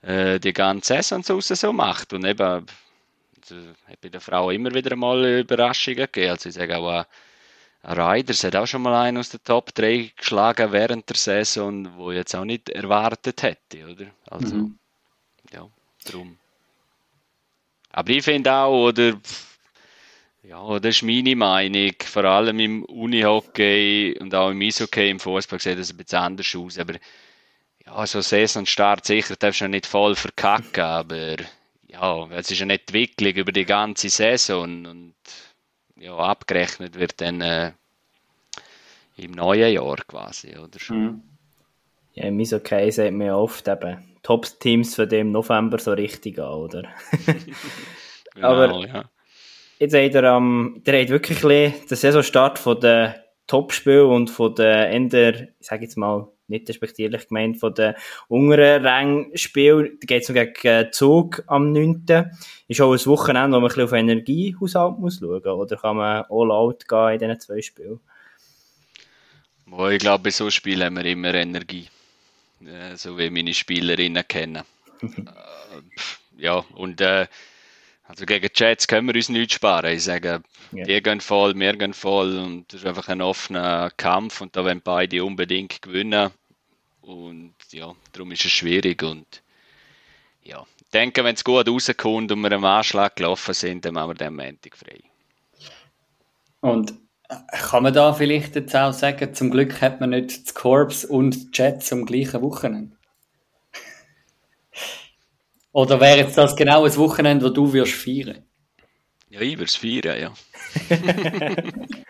[0.00, 2.64] äh, die ganze Saison so, so macht und eben,
[3.42, 3.56] also,
[4.00, 7.04] bei der Frau immer wieder mal Überraschungen gegeben, also ich sage auch,
[7.84, 12.12] Riders hat auch schon mal einen aus der Top 3 geschlagen während der Saison, wo
[12.12, 14.06] ich jetzt auch nicht erwartet hätte, oder?
[14.30, 14.78] Also, mhm.
[15.52, 15.68] ja,
[16.04, 16.38] drum.
[17.90, 19.20] Aber ich finde auch, oder,
[20.44, 25.60] ja, das ist meine Meinung, vor allem im Unihockey und auch im Eishockey, im Fußball
[25.60, 26.94] sieht das ein bisschen anders aus, aber
[27.84, 31.36] ja, so Saisonstart sicher darfst du nicht voll verkacken, aber
[31.88, 35.14] ja, es ist eine Entwicklung über die ganze Saison und
[36.02, 37.72] ja, abgerechnet wird dann äh,
[39.16, 40.78] im neuen Jahr quasi, oder?
[40.88, 41.22] Mhm.
[42.14, 46.54] Ja, im Eishockey sagt man ja oft eben Top-Teams von dem November so richtig an,
[46.54, 46.82] oder?
[48.34, 49.04] genau, Aber ja.
[49.78, 53.14] jetzt habt ihr, um, ihr habt wirklich den Saisonstart von den
[53.46, 57.94] Topspielen und von den Ende, ich sage jetzt mal, nicht respektierlich gemeint, von den
[58.28, 59.98] unteren Rangspielen.
[60.00, 62.04] Da geht es gegen Zug am 9.
[62.68, 65.46] Ist auch ein Wochenende, wo man ein bisschen auf Energiehaushalt muss schauen muss.
[65.46, 68.00] Oder kann man all out gehen in diesen zwei Spielen?
[69.90, 71.88] Ich glaube, bei so Spielen haben wir immer Energie.
[72.66, 74.62] Äh, so wie meine Spielerinnen kennen.
[75.02, 75.12] äh,
[76.36, 77.26] ja, und äh,
[78.04, 79.94] also gegen Jets können wir uns nichts sparen.
[79.94, 80.42] Ich sage,
[80.72, 80.84] ja.
[80.84, 84.64] die gehen voll, wir gehen voll und das ist einfach ein offener Kampf und da
[84.64, 86.30] wollen beide unbedingt gewinnen.
[87.02, 89.02] Und ja, darum ist es schwierig.
[89.02, 89.42] Und
[90.42, 94.10] ja, ich denke, wenn es gut rauskommt und wir am Anschlag gelaufen sind, dann machen
[94.10, 95.00] wir den Montag frei.
[96.60, 96.94] Und
[97.50, 101.56] kann man da vielleicht jetzt auch sagen, zum Glück hat man nicht das Corps und
[101.56, 102.96] Jets am gleichen Wochenende?
[105.72, 108.44] Oder wäre jetzt das genau ein Wochenende, wo du wirst feiern?
[109.30, 110.32] Ja, ich würde es feiern, ja.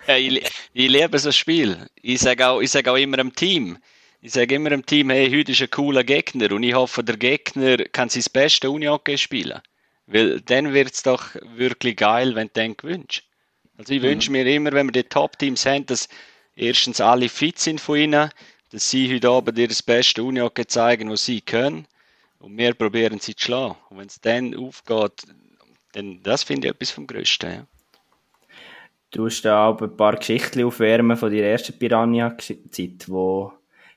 [0.17, 1.87] ich, ich liebe so ein Spiel.
[1.95, 3.79] Ich sage auch, sag auch immer dem Team,
[4.25, 7.17] ich sage immer dem Team, hey, heute ist ein cooler Gegner und ich hoffe, der
[7.17, 9.61] Gegner kann sein bestes Unihockey spielen.
[10.07, 13.25] Weil dann wird es doch wirklich geil, wenn du den gewünscht.
[13.77, 14.07] Also ich mhm.
[14.07, 16.09] wünsche mir immer, wenn wir die Top-Teams haben, dass
[16.55, 18.31] erstens alle fit sind von ihnen,
[18.71, 21.87] dass sie heute Abend ihr das beste Unihockey zeigen, was sie können
[22.39, 23.75] und wir probieren sie zu schlagen.
[23.91, 25.25] Und wenn es dann aufgeht,
[25.95, 27.53] dann das finde ich etwas vom Größten.
[27.53, 27.67] Ja.
[29.11, 33.53] Du hast da auch ein paar Geschichten aufwärmen von der ersten Piranha-Zeit, wo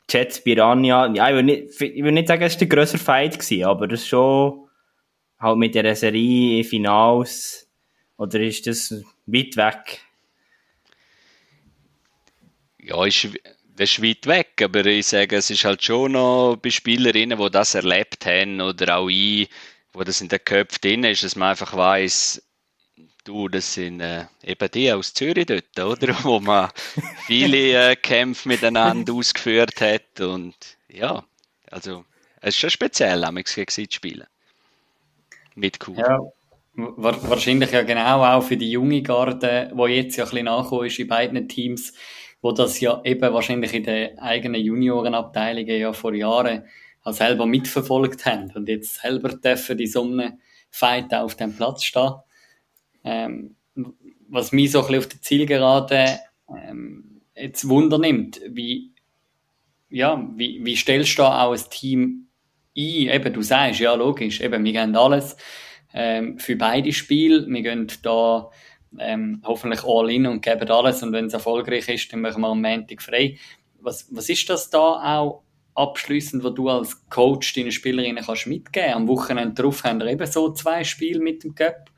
[0.10, 3.88] Jets Piranha, ja, ich würde nicht, nicht sagen, es war der grösser Fight, gewesen, aber
[3.88, 4.68] das schon
[5.39, 7.68] halt mit der Serie Finals,
[8.18, 8.93] oder ist das
[9.26, 10.01] weit weg?
[12.80, 13.30] Ja, ist,
[13.76, 17.49] das ist weit weg, aber ich sage, es ist halt schon noch bei Spielerinnen, die
[17.49, 19.49] das erlebt haben, oder auch ich,
[19.91, 22.41] wo das in den Köpfen drin ist, dass man einfach weiß,
[23.26, 26.15] Du, das sind äh, eben die aus Zürich dort, oder?
[26.23, 26.69] Wo man
[27.26, 30.21] viele äh, Kämpfe miteinander ausgeführt hat.
[30.21, 30.55] Und
[30.88, 31.26] ja,
[31.71, 32.05] also
[32.39, 34.28] es ist schon speziell, amigs gegen sie zu spielen.
[35.55, 35.97] Mit Kur.
[35.97, 36.19] Ja,
[36.76, 40.99] wahrscheinlich ja genau auch für die junge Garde, die jetzt ja ein bisschen nachgekommen ist
[40.99, 41.93] in beiden Teams,
[42.43, 46.65] wo das ja eben wahrscheinlich in den eigenen Juniorenabteilungen ja vor Jahren
[47.03, 50.38] auch selber mitverfolgt haben und jetzt selber dürfen die Sonne
[50.69, 52.13] Fight auf dem Platz stehen.
[53.06, 53.56] Ähm,
[54.28, 58.91] was mich so ein bisschen auf der Zielgerade ähm, jetzt Wunder nimmt, wie,
[59.89, 62.28] ja, wie, wie stellst du da auch ein Team
[62.76, 63.10] ein?
[63.10, 65.38] Eben, du sagst, ja, logisch, eben, wir gehen alles
[65.93, 67.45] ähm, für beide Spiele.
[67.47, 68.49] Wir gehen da
[68.99, 72.49] ähm, hoffentlich all in und geben alles und wenn es erfolgreich ist, dann machen wir
[72.49, 73.38] am Montag frei.
[73.80, 75.43] Was, was ist das da auch
[75.76, 78.93] abschließend, was du als Coach deinen Spielerinnen kannst mitgeben?
[78.93, 81.91] Am Wochenende drauf haben wir eben so zwei Spiele mit dem Cup.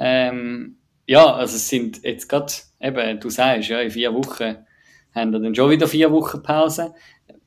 [0.00, 4.56] Ähm, ja, also es sind jetzt gerade, eben, du sagst, ja, in vier Wochen
[5.14, 6.94] haben wir dann schon wieder vier Wochen Pause.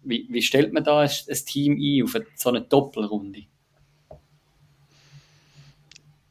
[0.04, 3.45] Wie, wie stellt man da ein, ein Team ein auf eine, so eine Doppelrunde?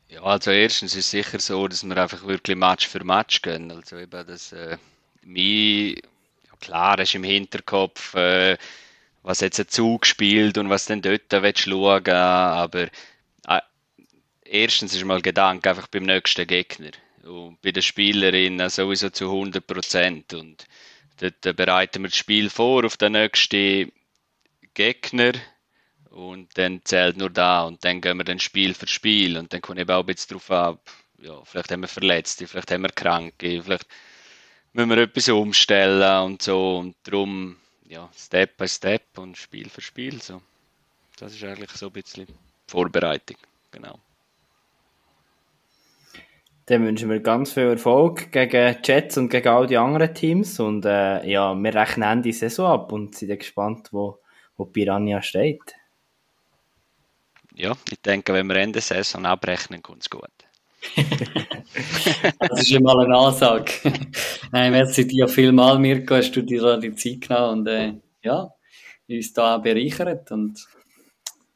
[0.08, 3.72] Ja, also erstens ist es sicher so, dass wir einfach wirklich Match für Match gehen.
[3.72, 4.76] Also eben, dass äh,
[5.24, 5.96] mich,
[6.46, 8.58] ja klar, ist im Hinterkopf, äh,
[9.22, 11.66] was jetzt ein Zug spielt und was dann dort willst
[12.12, 12.88] aber
[14.52, 16.90] erstens ist mal Gedanke einfach beim nächsten Gegner.
[17.24, 20.34] Und bei den Spielerinnen sowieso zu 100 Prozent.
[20.34, 20.66] Und
[21.18, 23.90] dort bereiten wir das Spiel vor auf den nächsten
[24.74, 25.32] Gegner.
[26.10, 27.62] Und dann zählt nur da.
[27.64, 29.38] Und dann gehen wir dann Spiel für Spiel.
[29.38, 30.90] Und dann kommt eben auch ein bisschen drauf ab,
[31.22, 33.86] ja, vielleicht haben wir Verletzte, vielleicht haben wir Kranke, vielleicht
[34.72, 36.78] müssen wir etwas umstellen und so.
[36.78, 40.42] Und darum, ja, Step by Step und Spiel für Spiel, so.
[41.16, 42.26] Das ist eigentlich so ein bisschen
[42.66, 43.36] Vorbereitung,
[43.70, 44.00] genau.
[46.66, 50.84] Dann wünschen wir ganz viel Erfolg gegen Jets und gegen all die anderen Teams und
[50.84, 54.20] äh, ja, wir rechnen die Saison ab und sind gespannt, wo,
[54.56, 55.74] wo Piranha steht
[57.54, 60.30] ja, ich denke, wenn wir Ende Saison abrechnen, kommt es gut.
[62.38, 63.72] das ist immer eine Ansage.
[64.52, 68.50] Nein, merci dir vielmal, Mirko, hast du dir die Zeit genommen und äh, ja,
[69.08, 70.30] uns da auch bereichert.
[70.32, 70.66] Und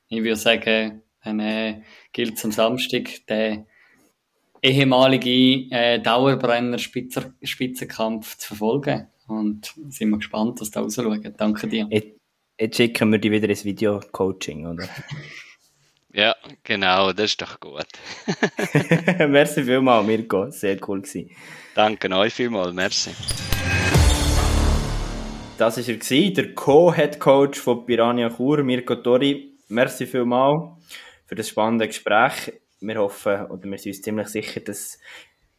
[0.08, 1.82] ich würde sagen, dann äh,
[2.12, 3.66] gilt es am Samstag, der
[4.62, 9.08] ehemalige äh, Dauerbrenner -Spitzer Spitzenkampf zu verfolgen.
[9.28, 11.20] Und sind wir gespannt, was da rausschaut.
[11.36, 11.86] Danke dir.
[11.90, 12.18] Jetzt,
[12.60, 14.88] jetzt schicken wir dich wieder ins Video-Coaching, oder?
[16.12, 16.34] Ja,
[16.64, 17.84] genau, das ist doch gut.
[19.28, 20.50] merci vielmals, Mirko.
[20.50, 21.30] Sehr cool gewesen.
[21.74, 23.10] Danke euch vielmals, merci.
[25.58, 29.58] Das war er, der Co-Head Coach von Piranha Chur, Mirko Tori.
[29.68, 30.70] Merci vielmals
[31.26, 32.50] für das spannende Gespräch.
[32.80, 34.98] Wir hoffen, oder wir sind uns ziemlich sicher, dass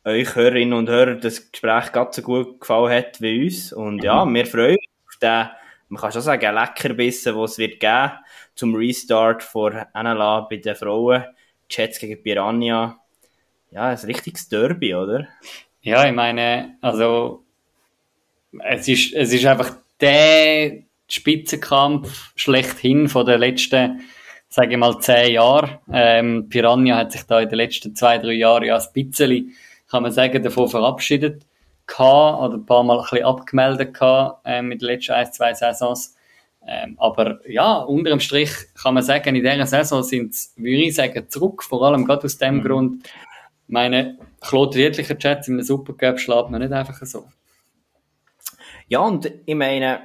[0.05, 3.73] euch Hörerinnen und Hörer das Gespräch ganz so gut gefallen hat wie uns.
[3.73, 5.49] Und ja, wir freuen uns auf den,
[5.89, 8.11] man kann schon sagen, Leckerbissen, den es wird geben
[8.55, 11.25] zum Restart vor NLA bei den Frauen.
[11.69, 12.99] Jets gegen Piranha.
[13.71, 15.27] Ja, ein richtiges Derby, oder?
[15.81, 17.43] Ja, ich meine, also
[18.63, 24.01] es ist, es ist einfach der Spitzenkampf schlechthin von den letzten,
[24.49, 25.77] sage ich mal, zehn Jahren.
[25.91, 29.53] Ähm, Piranha hat sich da in den letzten zwei, drei Jahren ja ein bisschen,
[29.89, 31.45] kann man sagen, davon verabschiedet
[31.85, 35.53] gehabt, oder ein paar Mal ein bisschen abgemeldet gehabt, äh, mit den letzten ein, zwei
[35.53, 36.15] Saisons.
[36.65, 40.95] Ähm, aber ja, unterm Strich kann man sagen, in dieser Saison sind sie, würde ich
[40.95, 42.63] sagen, zurück, vor allem gerade aus dem mhm.
[42.63, 43.09] Grund.
[43.67, 47.27] Meine, Claude Riedlicher Chat in einem Supercup schlägt man nicht einfach so.
[48.89, 49.99] Ja, und ich meine,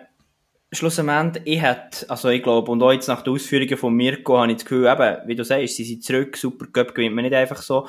[0.73, 4.51] schlussendlich, ich hätte, also ich glaube, und auch jetzt nach den Ausführungen von Mirko habe
[4.51, 7.61] ich das Gefühl, eben, wie du sagst, sie sind zurück, Supercup gewinnt man nicht einfach
[7.63, 7.87] so.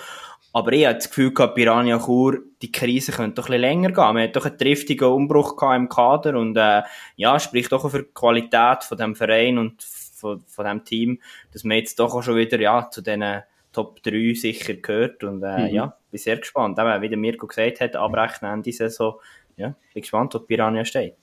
[0.56, 3.92] Aber ich habe das Gefühl gehabt, Piranha Chur, die Krise könnte doch ein bisschen länger
[3.92, 4.14] gehen.
[4.14, 6.84] Man hat doch einen triftigen Umbruch gehabt im Kader und, äh,
[7.16, 11.20] ja, spricht doch auch für die Qualität von dem Verein und von, von dem Team,
[11.52, 15.42] dass man jetzt doch auch schon wieder, ja, zu diesen Top 3 sicher gehört und,
[15.42, 15.74] äh, mhm.
[15.74, 16.78] ja, bin sehr gespannt.
[16.78, 19.16] Eben, wie der Mirko gesagt hat, abrechnen Ende Saison,
[19.58, 21.18] ja, bin gespannt, wo Piranha steht.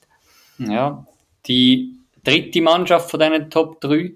[0.58, 1.06] Ja,
[1.46, 4.12] die dritte Mannschaft von diesen Top 3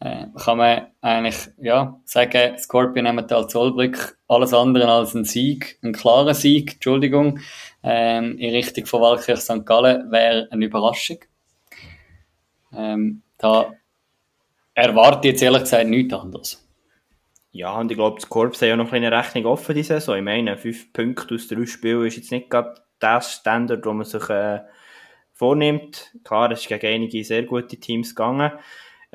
[0.00, 5.92] äh, kann man eigentlich ja, sagen, Scorpion Emmental Zollbrück alles andere als ein Sieg, ein
[5.92, 7.40] klarer Sieg, Entschuldigung,
[7.82, 9.64] ähm, in Richtung von Walkirch St.
[9.64, 11.18] Gallen wäre eine Überraschung.
[12.72, 13.72] Ähm, da
[14.74, 16.60] erwarte ich jetzt ehrlich gesagt nichts anderes.
[17.52, 20.16] Ja, und ich glaube, das Korps hat ja noch eine Rechnung offen diese Saison.
[20.16, 24.04] Ich meine, fünf Punkte aus drei Spielen ist jetzt nicht gerade das Standard, wo man
[24.04, 24.60] sich äh,
[25.34, 26.12] vornimmt.
[26.24, 28.52] Klar, es ist gegen einige sehr gute Teams gegangen.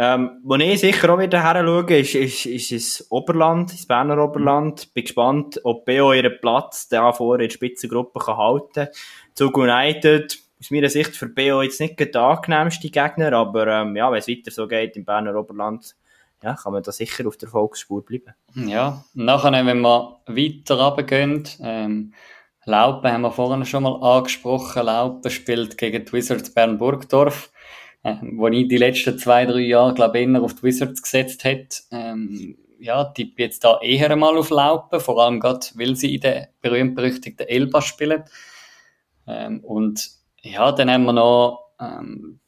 [0.02, 4.24] Ähm, wo ich sicher auch wieder her schaue, ist, ist, ist das Oberland, das Berner
[4.24, 4.94] Oberland.
[4.94, 8.88] Bin gespannt, ob BO ihren Platz da vorne in der Spitzengruppe kann halten kann.
[9.34, 14.10] Zug United, aus meiner Sicht für BO jetzt nicht der angenehmste Gegner, aber ähm, ja,
[14.10, 15.96] wenn es weiter so geht im Berner Oberland,
[16.44, 18.34] ja, kann man da sicher auf der Volksspur bleiben.
[18.56, 22.14] Ja, nachher, wenn wir weiter runtergehen, ähm,
[22.70, 24.86] Laupen haben wir vorhin schon mal angesprochen.
[24.86, 27.52] Laupen spielt gegen die Wizards Bern-Burgdorf,
[28.04, 31.44] äh, wo ich die letzten zwei, drei Jahre, glaube ich, eher auf die Wizards gesetzt
[31.44, 31.84] hat.
[31.92, 36.22] Ähm, ja, tippe jetzt da eher mal auf Laupen, vor allem gerade, weil sie in
[36.22, 38.24] der berühmt-berüchtigten Elba spielen.
[39.28, 40.08] Ähm, und
[40.42, 42.40] ja, dann haben wir noch ähm,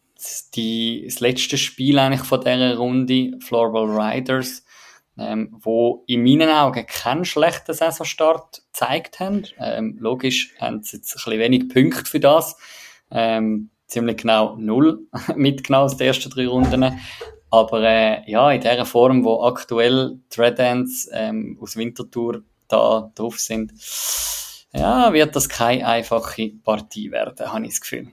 [0.55, 4.63] die, das letzte Spiel eigentlich von dieser Runde, Floorball Riders,
[5.21, 9.43] ähm, wo in meinen Augen keinen schlechten Saisonstart gezeigt haben.
[9.59, 12.57] Ähm, logisch haben sie jetzt ein bisschen wenig Punkte für das.
[13.11, 16.99] Ähm, ziemlich genau null mitgenommen aus den ersten drei Runden.
[17.49, 23.11] Aber äh, ja, in der Form, wo aktuell die Red Ends ähm, aus Winterthur da
[23.13, 23.73] drauf sind,
[24.73, 28.07] ja, wird das keine einfache Partie werden, habe ich das Gefühl.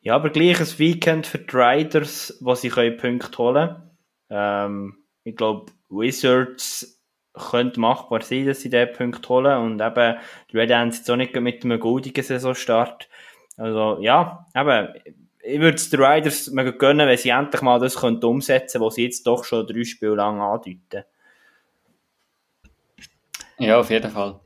[0.00, 3.82] Ja, aber gleich ein Weekend für die Riders, wo sie Punkte holen können.
[4.30, 4.94] Ähm,
[5.24, 7.00] ich glaube, Wizards
[7.34, 9.58] könnte machbar sein, dass sie diesen Punkt holen.
[9.58, 10.16] Und eben,
[10.50, 13.08] die Red Ends jetzt auch nicht mit einem goldigen Saisonstart.
[13.56, 14.88] Also, ja, eben,
[15.42, 18.94] ich würde es den Riders gönnen, wenn sie endlich mal das können umsetzen können, was
[18.94, 21.04] sie jetzt doch schon drei Spiele lang andeuten.
[23.58, 24.40] Ja, auf jeden Fall.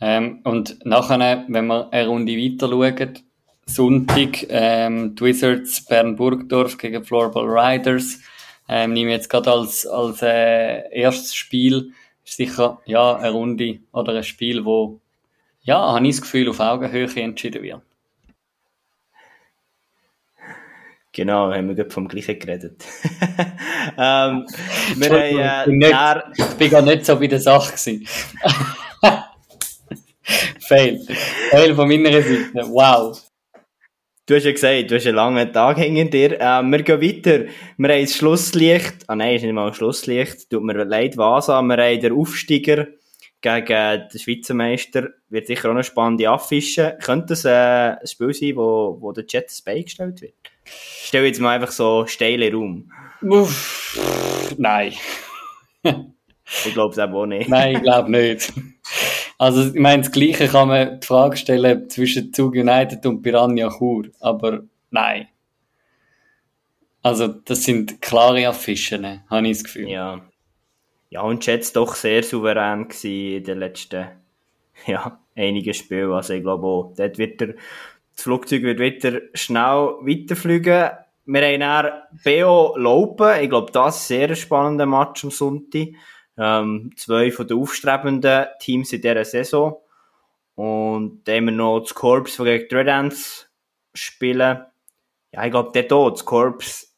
[0.00, 3.18] Ähm, und nachher, wenn wir eine Runde weiter schauen,
[3.66, 8.20] Sonntag, ähm, die Wizards Bern-Burgdorf gegen Floorball Riders,
[8.68, 11.92] ähm, nehme jetzt gerade als, als äh, erstes Spiel,
[12.24, 15.00] ist sicher ja, eine Runde oder ein Spiel, wo,
[15.62, 17.82] ja, habe ich das Gefühl, auf Augenhöhe entschieden wird.
[21.12, 22.84] Genau, haben wir gerade vom Gleichen geredet.
[23.98, 24.46] ähm,
[24.96, 28.06] wir haben, äh, nicht, ich bin gar nicht so bei der Sache gewesen.
[30.60, 31.00] Fail.
[31.50, 32.52] Fail von meiner Seite.
[32.68, 33.27] Wow.
[34.28, 36.38] Du hast ja gesagt, du hast einen langen Tag hinter dir.
[36.38, 37.46] Äh, wir gehen weiter.
[37.78, 38.96] Wir haben das Schlusslicht.
[39.06, 40.50] Ah nein, ist nicht mal ein Schlusslicht.
[40.50, 41.62] Tut mir leid, Vasa.
[41.62, 42.88] Wir haben den Aufsteiger
[43.40, 45.08] gegen den Schweizer Meister.
[45.30, 46.98] Wird sicher auch eine spannende Affische.
[47.02, 47.48] Könnte es äh,
[47.98, 50.34] ein Spiel sein, wo, wo der Jet beigestellt wird?
[50.66, 52.92] Ich stelle jetzt mal einfach so steile Raum.
[53.22, 53.98] Uff,
[54.58, 54.92] nein.
[55.82, 57.48] ich glaube es auch nicht.
[57.48, 58.52] Nein, ich glaube nicht.
[59.38, 63.70] Also, ich meine, das Gleiche kann man die Frage stellen zwischen Zug United und Piranha
[63.78, 65.28] Chur, aber nein.
[67.02, 69.88] Also, das sind klare Affischen, habe ich das Gefühl.
[69.88, 70.20] Ja.
[71.10, 74.08] Ja, und Jets doch sehr souverän in den letzten,
[74.86, 76.12] ja, einigen Spielen.
[76.12, 80.90] Also, ich glaube auch, dort wird der, das Flugzeug wird wieder schnell weiterfliegen.
[81.26, 81.92] Wir haben dann
[82.24, 83.40] BO Laupen.
[83.40, 85.90] Ich glaube, das ist ein sehr spannender Match am Sonntag.
[86.38, 89.76] Ähm, zwei von den aufstrebenden Teams in dieser Saison.
[90.54, 93.48] Und dann haben wir noch das Corps, das gegen Ants
[93.94, 94.64] spielen.
[95.32, 96.88] Ja, ich glaube, dort auch, das Corps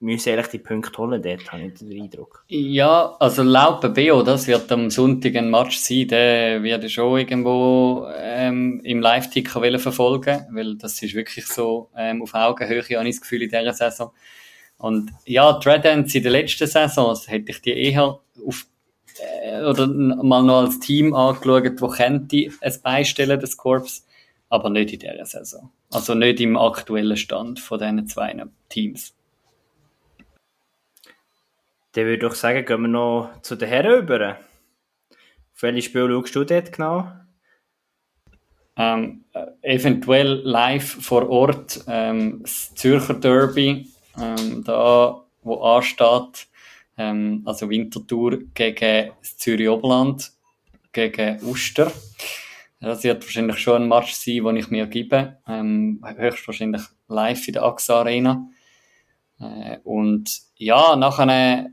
[0.00, 2.44] müssen eigentlich die Punkte holen, dort habe ich den Eindruck.
[2.48, 7.18] Ja, also laut BO, das wird am Sonntag ein Match sein, der werde ich schon
[7.18, 13.16] irgendwo ähm, im Live-Ticker verfolgen, weil das ist wirklich so ähm, auf Augenhöhe, habe ich
[13.16, 14.12] das Gefühl, in dieser Saison.
[14.78, 18.66] Und ja, Ants in der letzten Saison hätte ich die eher auf,
[19.18, 24.06] äh, oder mal noch als Team angeschaut, wo könnte es beistellen, das Korps,
[24.48, 25.70] aber nicht in dieser Saison.
[25.90, 28.34] Also nicht im aktuellen Stand von diesen zwei
[28.68, 29.14] Teams.
[31.92, 34.30] Dann würde ich sagen, gehen wir noch zu den Herren über.
[34.30, 37.08] Auf welche Spiel schaust du dort genau?
[38.76, 43.88] Ähm, äh, eventuell live vor Ort ähm, das Zürcher Derby,
[44.20, 46.48] ähm, da wo ansteht,
[46.96, 50.32] ähm, also Winterthur gegen Zürich Oberland,
[50.92, 51.92] gegen Uster.
[52.80, 55.38] Das wird wahrscheinlich schon ein Match sein, den ich mir gebe.
[55.48, 58.48] Ähm, höchstwahrscheinlich live in der AXA Arena.
[59.40, 61.70] Äh, und ja, nachher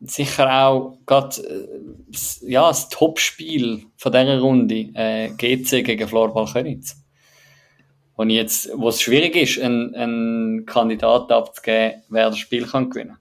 [0.00, 7.02] sicher auch gerade äh, ja, das Topspiel von dieser Runde, äh, GC gegen Florbal Königs.
[8.18, 13.10] Und jetzt, wo es schwierig ist, einen, einen Kandidaten abzugeben, wer das Spiel kann gewinnen
[13.10, 13.18] kann.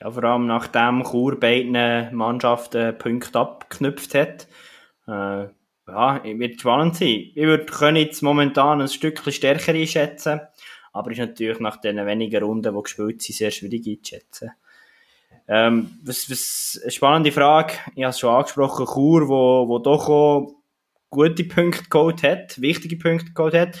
[0.00, 4.46] Ja, vor allem nachdem Chur beiden Mannschaften Punkte abgeknüpft hat.
[5.06, 5.50] Äh,
[5.88, 7.30] ja, wird spannend sein.
[7.34, 10.40] Ich würde jetzt momentan ein Stückchen stärker einschätzen,
[10.94, 14.52] aber ist natürlich nach den wenigen Runden, die gespielt sind, sehr schwierig einzuschätzen.
[15.48, 20.08] Ähm, was, was, eine spannende Frage, ich habe es schon angesprochen, Chur, wo, wo doch
[20.08, 20.56] auch
[21.16, 23.80] gute Punkte geholt hat, wichtige Punkte geholt hat.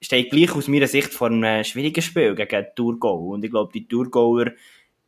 [0.00, 3.18] steht gleich aus meiner Sicht vor einem schwierigen Spiel gegen Thurgau.
[3.28, 4.46] Und ich glaube, die Thurgauer,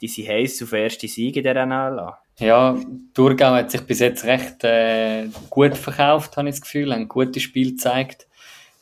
[0.02, 2.18] die sind heiß auf erste Siege in der NLA.
[2.38, 2.76] Ja,
[3.14, 7.08] Thurgau hat sich bis jetzt recht äh, gut verkauft, habe ich das Gefühl, haben ein
[7.08, 8.26] gutes Spiel gezeigt,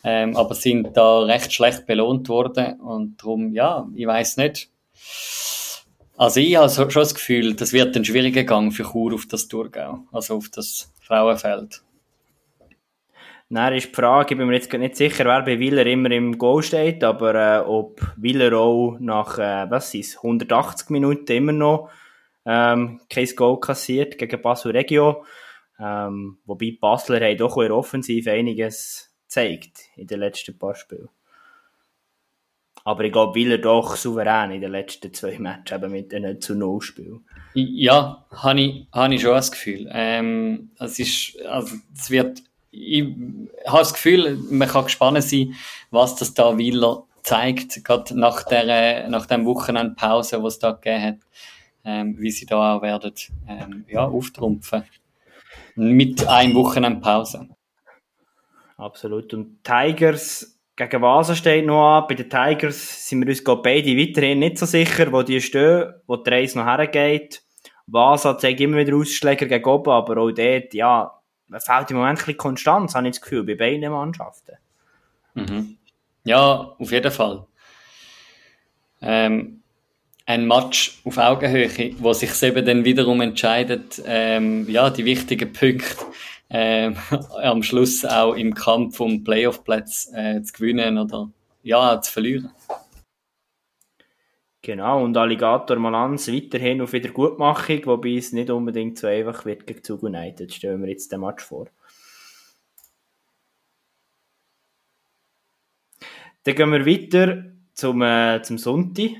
[0.02, 4.68] ähm, aber sind da recht schlecht belohnt worden und darum, ja, ich weiß nicht.
[6.16, 9.46] Also ich habe schon das Gefühl, das wird ein schwieriger Gang für Chur auf das
[9.46, 11.82] Thurgau, also auf das Frauenfeld.
[13.52, 16.38] Dann ist die Frage, ich bin mir jetzt nicht sicher, wer bei Willer immer im
[16.38, 21.90] Goal steht, aber äh, ob Willer auch nach, äh, was ist 180 Minuten immer noch
[22.46, 25.24] ähm, kein Goal kassiert gegen Basel Regio.
[25.80, 31.08] Ähm, wobei Basler haben doch in der Offensive einiges gezeigt in den letzten paar Spielen.
[32.84, 36.54] Aber ich glaube, Willer doch souverän in den letzten zwei Matches eben mit einem zu
[36.54, 37.20] Null Spiel.
[37.54, 39.88] Ja, habe ich, hab ich schon das Gefühl.
[39.92, 43.04] Ähm, es ist, also, es wird, ich
[43.66, 45.54] habe das Gefühl, man kann gespannt sein,
[45.90, 51.02] was das da Willer zeigt, gerade nach der, nach dem Wochenende Pause, was da gegeben
[51.02, 51.18] hat
[51.84, 53.12] ähm, wie sie da auch werden
[53.48, 54.84] ähm, ja, auftrumpfen.
[55.76, 57.48] Mit einem Wochenende Pause.
[58.76, 59.32] Absolut.
[59.34, 62.04] Und Tigers gegen Vasa steht noch an.
[62.08, 66.16] Bei den Tigers sind wir uns beide weiterhin nicht so sicher, wo die stehen, wo
[66.16, 67.42] die Reise noch hergeht.
[67.86, 71.19] Vasa zeigt immer wieder Ausschläge gegen oben, aber auch dort, ja,
[71.58, 74.56] fehlt im Moment ein bisschen Konstanz, habe ich das Gefühl, bei beiden Mannschaften.
[75.34, 75.76] Mhm.
[76.24, 77.46] Ja, auf jeden Fall.
[79.00, 79.62] Ähm,
[80.26, 86.04] ein Match auf Augenhöhe, wo sich eben dann wiederum entscheidet, ähm, ja, die wichtigen Punkte
[86.50, 86.96] ähm,
[87.42, 91.30] am Schluss auch im Kampf um Playoff-Platz äh, zu gewinnen oder
[91.62, 92.50] ja, zu verlieren.
[94.70, 99.82] Genau, und Alligator Malanz weiterhin auf Wiedergutmachung, wobei es nicht unbedingt so einfach wird gegen
[99.82, 100.54] Zug United.
[100.54, 101.66] Stellen wir jetzt den Match vor.
[106.44, 109.10] Dann gehen wir weiter zum, äh, zum Sonntag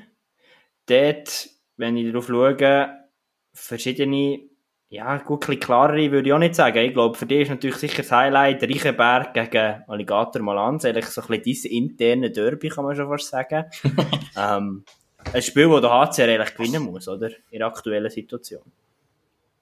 [0.85, 3.09] dort, wenn ich darauf schaue,
[3.51, 4.43] verschiedene,
[4.87, 6.77] ja, gut, ein klarere würde ich auch nicht sagen.
[6.77, 11.21] Ich glaube, für dich ist natürlich sicher das Highlight Reichenberg gegen Alligator Malanz, eigentlich so
[11.21, 13.65] ein bisschen dein interne Derby, kann man schon fast sagen.
[14.37, 14.85] ähm,
[15.33, 17.29] ein Spiel, das der HCR eigentlich gewinnen muss, oder?
[17.49, 18.63] In der aktuellen Situation.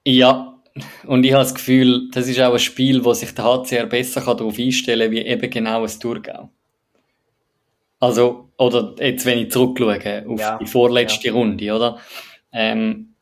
[0.04, 0.60] Ja,
[1.06, 4.20] und ich habe das Gefühl, das ist auch ein Spiel, wo sich der HCR besser
[4.20, 6.50] darauf einstellen kann, wie eben genau ein Thurgau.
[7.98, 11.34] Also, oder jetzt, wenn ich zurückschaue auf ja, die vorletzte ja.
[11.34, 11.98] Runde, oder?
[12.52, 13.14] Ähm,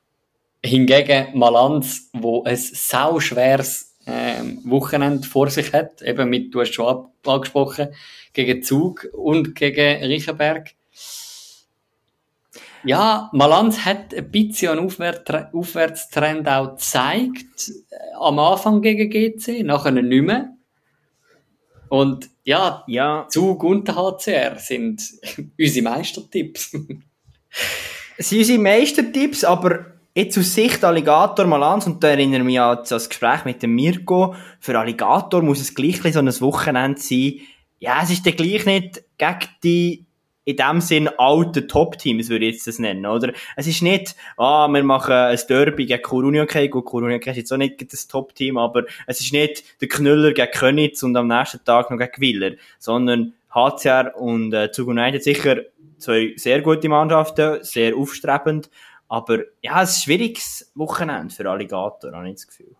[0.64, 6.72] hingegen Malanz, wo ein sau schweres ähm, Wochenende vor sich hat, eben mit, du hast
[6.72, 7.88] schon angesprochen,
[8.32, 10.74] gegen Zug und gegen Riechenberg.
[12.88, 19.90] Ja, Malanz hat ein bisschen einen Aufwärtstrend auch gezeigt, äh, am Anfang gegen GC, nachher
[19.90, 20.54] nicht mehr.
[21.90, 23.26] Und ja, ja.
[23.28, 25.02] Zug und HCR sind
[25.58, 26.74] unsere Meistertipps.
[28.16, 29.84] Es sind unsere Meistertipps, aber
[30.14, 33.74] jetzt aus Sicht Alligator Malans, und da erinnere ich mich an das Gespräch mit dem
[33.74, 37.34] Mirko, für Alligator muss es gleich so ein Wochenende sein.
[37.80, 40.07] Ja, es ist dann gleich nicht gegen die
[40.48, 43.34] in dem Sinn alte Top-Teams, würde ich jetzt das nennen, oder?
[43.54, 47.52] Es ist nicht, ah, wir machen ein Derby gegen Corunia okay, gut, Corunia ist jetzt
[47.52, 51.62] auch nicht das Top-Team, aber es ist nicht der Knüller gegen Könitz und am nächsten
[51.64, 55.58] Tag noch gegen Willer, sondern HCR und äh, Zug United sicher
[55.98, 58.70] zwei sehr gute Mannschaften, sehr aufstrebend,
[59.06, 62.74] aber ja, es ist ein schwieriges Wochenende für Alligator, habe ich das Gefühl.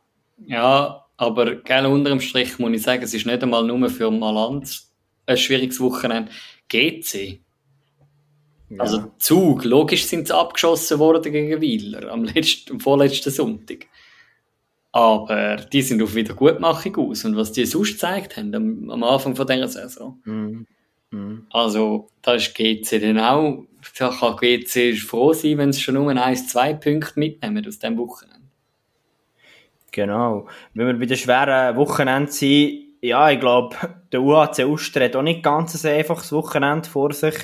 [0.47, 4.11] Ja, aber gerne unter dem Strich muss ich sagen, es ist nicht einmal nur für
[4.11, 4.91] Malanz
[5.27, 6.33] ein schwieriges Wochenende.
[6.71, 7.41] GC
[8.71, 8.81] ja.
[8.81, 13.87] Also Zug, logisch sind sie abgeschossen worden gegen Wieler am, letzten, am vorletzten Sonntag.
[14.93, 17.25] Aber die sind auf Wiedergutmachung aus.
[17.25, 20.21] Und was die sonst gezeigt haben am, am Anfang von dieser Saison.
[20.25, 20.67] Mhm.
[21.11, 21.47] Mhm.
[21.51, 23.65] Also, da ist GC dann auch,
[23.99, 27.97] da kann GC froh sein, wenn sie schon nur ein, zwei Punkte mitnehmen aus diesem
[27.97, 28.39] Wochenende.
[29.91, 30.49] Genau.
[30.75, 33.77] Wenn wir bei den schweren Wochenende sind, ja, ich glaube,
[34.13, 37.35] der UAC Uster hat auch nicht ganz ein einfaches Wochenende vor sich.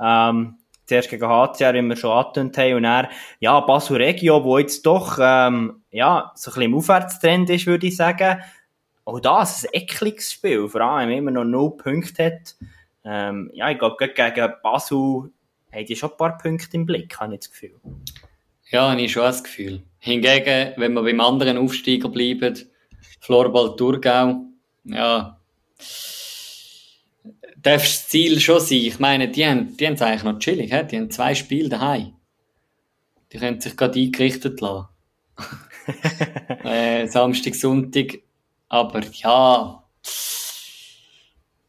[0.00, 0.56] Ähm,
[0.86, 3.08] zuerst gegen HCR, wie wir schon angetönt haben, und dann,
[3.40, 7.86] ja, Basel Regio, wo jetzt doch, ähm, ja, so ein bisschen im Aufwärtstrend ist, würde
[7.86, 8.40] ich sagen.
[9.04, 12.56] Auch das, ein ekliges Spiel, vor allem, wenn man noch null Punkte hat.
[13.04, 15.30] Ähm, ja, ich glaube, gegen Basel
[15.72, 17.74] haben die schon ein paar Punkte im Blick, habe ich das Gefühl.
[18.70, 19.82] Ja, habe ich schon das Gefühl.
[19.98, 22.58] Hingegen, wenn wir beim anderen Aufsteiger bleiben,
[23.20, 24.46] Florbal Thurgau,
[24.84, 25.38] ja,
[27.64, 28.78] darf das Ziel schon sein.
[28.78, 30.84] Ich meine, die haben, die haben es eigentlich noch chillig, he?
[30.84, 32.12] die haben zwei Spiele daheim.
[33.32, 34.88] Die können sich gerade eingerichtet lassen.
[36.64, 38.18] äh, Samstag, Sonntag.
[38.68, 39.82] Aber ja,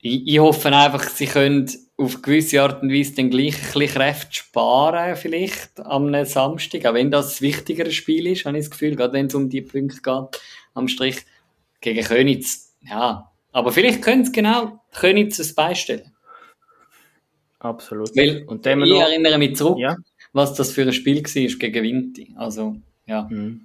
[0.02, 3.88] ich, ich hoffe einfach, sie können auf gewisse Art und Weise dann gleich ein bisschen
[3.88, 8.72] Kräfte sparen, vielleicht am Samstag, auch wenn das das wichtigere Spiel ist, habe ich das
[8.72, 10.42] Gefühl, gerade wenn es um die Punkte geht,
[10.74, 11.26] am Strich
[11.80, 12.76] gegen Könitz.
[12.82, 16.12] Ja, aber vielleicht können sie genau Könitz es beistellen.
[17.60, 18.16] Absolut.
[18.16, 19.00] Weil und ich noch...
[19.00, 19.96] erinnere mich zurück, ja?
[20.34, 22.34] was das für ein Spiel war gegen Vinti.
[22.36, 22.76] Also,
[23.06, 23.28] ja.
[23.30, 23.62] Mhm.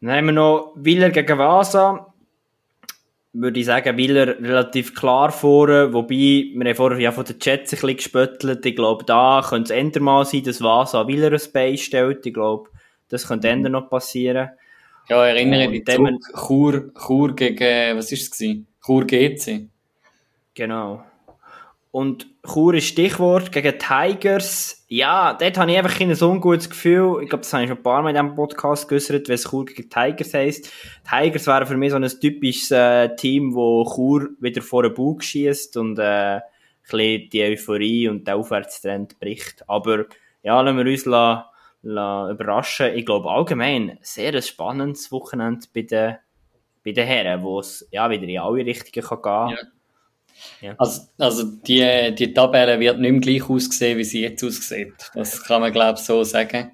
[0.00, 2.14] Dann haben wir noch Willer gegen Vasa
[3.36, 7.72] würde ich sagen, Willer relativ klar vor, wobei, wir haben vorher ja von den Jets
[7.72, 11.52] ein bisschen gespöttelt, ich glaube, da könnte es eher mal sein, dass Vasa Willer ein
[11.52, 12.70] Bein stellt, ich glaube,
[13.08, 14.50] das könnte eher noch passieren.
[15.08, 19.68] Ja, erinnere mich zurück, Chur, Chur gegen, was ist es Chur GC.
[20.54, 21.04] Genau.
[21.90, 24.84] Und Chur ist Stichwort gegen Tigers.
[24.88, 27.22] Ja, dort habe ich einfach ein ungutes Gefühl.
[27.22, 29.48] Ich glaube, das habe ich schon ein paar Mal in diesem Podcast geäußert, wenn es
[29.48, 30.72] Chur gegen Tigers heisst.
[31.08, 35.22] Tigers wären für mich so ein typisches äh, Team, wo Chur wieder vor den Bug
[35.22, 36.42] schießt und äh, ein
[36.82, 39.62] bisschen die Euphorie und der Aufwärtstrend bricht.
[39.68, 40.06] Aber
[40.42, 41.53] ja, lassen wir uns la, la
[41.84, 42.94] überraschen.
[42.94, 46.16] Ich glaube allgemein sehr ein spannendes Wochenende bei den,
[46.84, 49.50] bei den Herren, wo es ja, wieder in alle Richtungen kann gehen kann.
[49.50, 49.56] Ja.
[50.60, 50.74] Ja.
[50.78, 55.10] Also, also die, die Tabelle wird nicht mehr gleich aussehen, wie sie jetzt aussieht.
[55.14, 56.72] Das kann man, glaube ich, so sagen.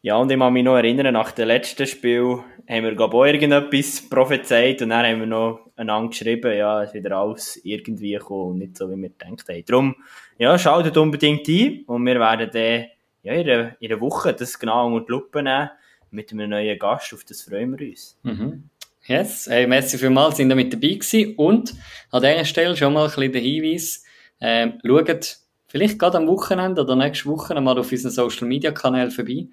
[0.00, 3.20] Ja, und ich kann mich noch erinnern, nach dem letzten Spiel haben wir, glaube ich,
[3.20, 7.60] auch irgendetwas prophezeit und dann haben wir noch einander geschrieben, ja, es ist wieder alles
[7.64, 9.64] irgendwie gekommen und nicht so, wie wir gedacht haben.
[9.64, 9.96] Darum,
[10.38, 12.86] ja, schaltet unbedingt ein und wir werden dann
[13.22, 15.70] ja, in, einer, in einer Woche das genau unter die Lupe nehmen
[16.10, 18.18] mit einem neuen Gast, auf das freuen wir uns.
[18.22, 18.68] Mhm.
[19.04, 21.34] Yes, hey, merci vielmals, sind ihr mit dabei gewesen.
[21.36, 21.74] Und
[22.10, 24.04] an dieser Stelle schon mal ein bisschen der Hinweis,
[24.40, 29.10] ähm, schaut vielleicht gerade am Wochenende oder nächste Woche mal auf unseren Social Media Kanal
[29.10, 29.48] vorbei.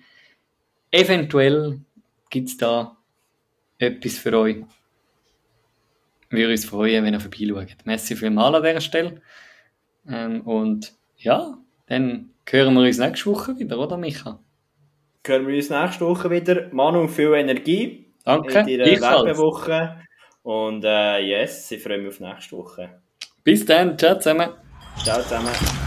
[0.91, 1.79] Eventuell
[2.29, 2.97] gibt es da
[3.79, 4.57] etwas für euch.
[6.29, 7.77] Wir würden uns freuen, wenn ihr vorbeischaut.
[7.85, 9.21] Merci vielmals an dieser Stelle.
[10.07, 11.57] Ähm, und ja,
[11.87, 14.39] dann hören wir uns nächste Woche wieder, oder Micha?
[15.25, 16.67] Hören wir uns nächste Woche wieder.
[16.71, 18.13] Manu, viel Energie.
[18.23, 18.59] Danke.
[18.67, 20.01] In deiner Werbewoche.
[20.43, 23.01] Und äh, yes, ich freue mich auf nächste Woche.
[23.43, 23.97] Bis dann.
[23.97, 24.49] Ciao zusammen.
[25.03, 25.78] Ciao zusammen.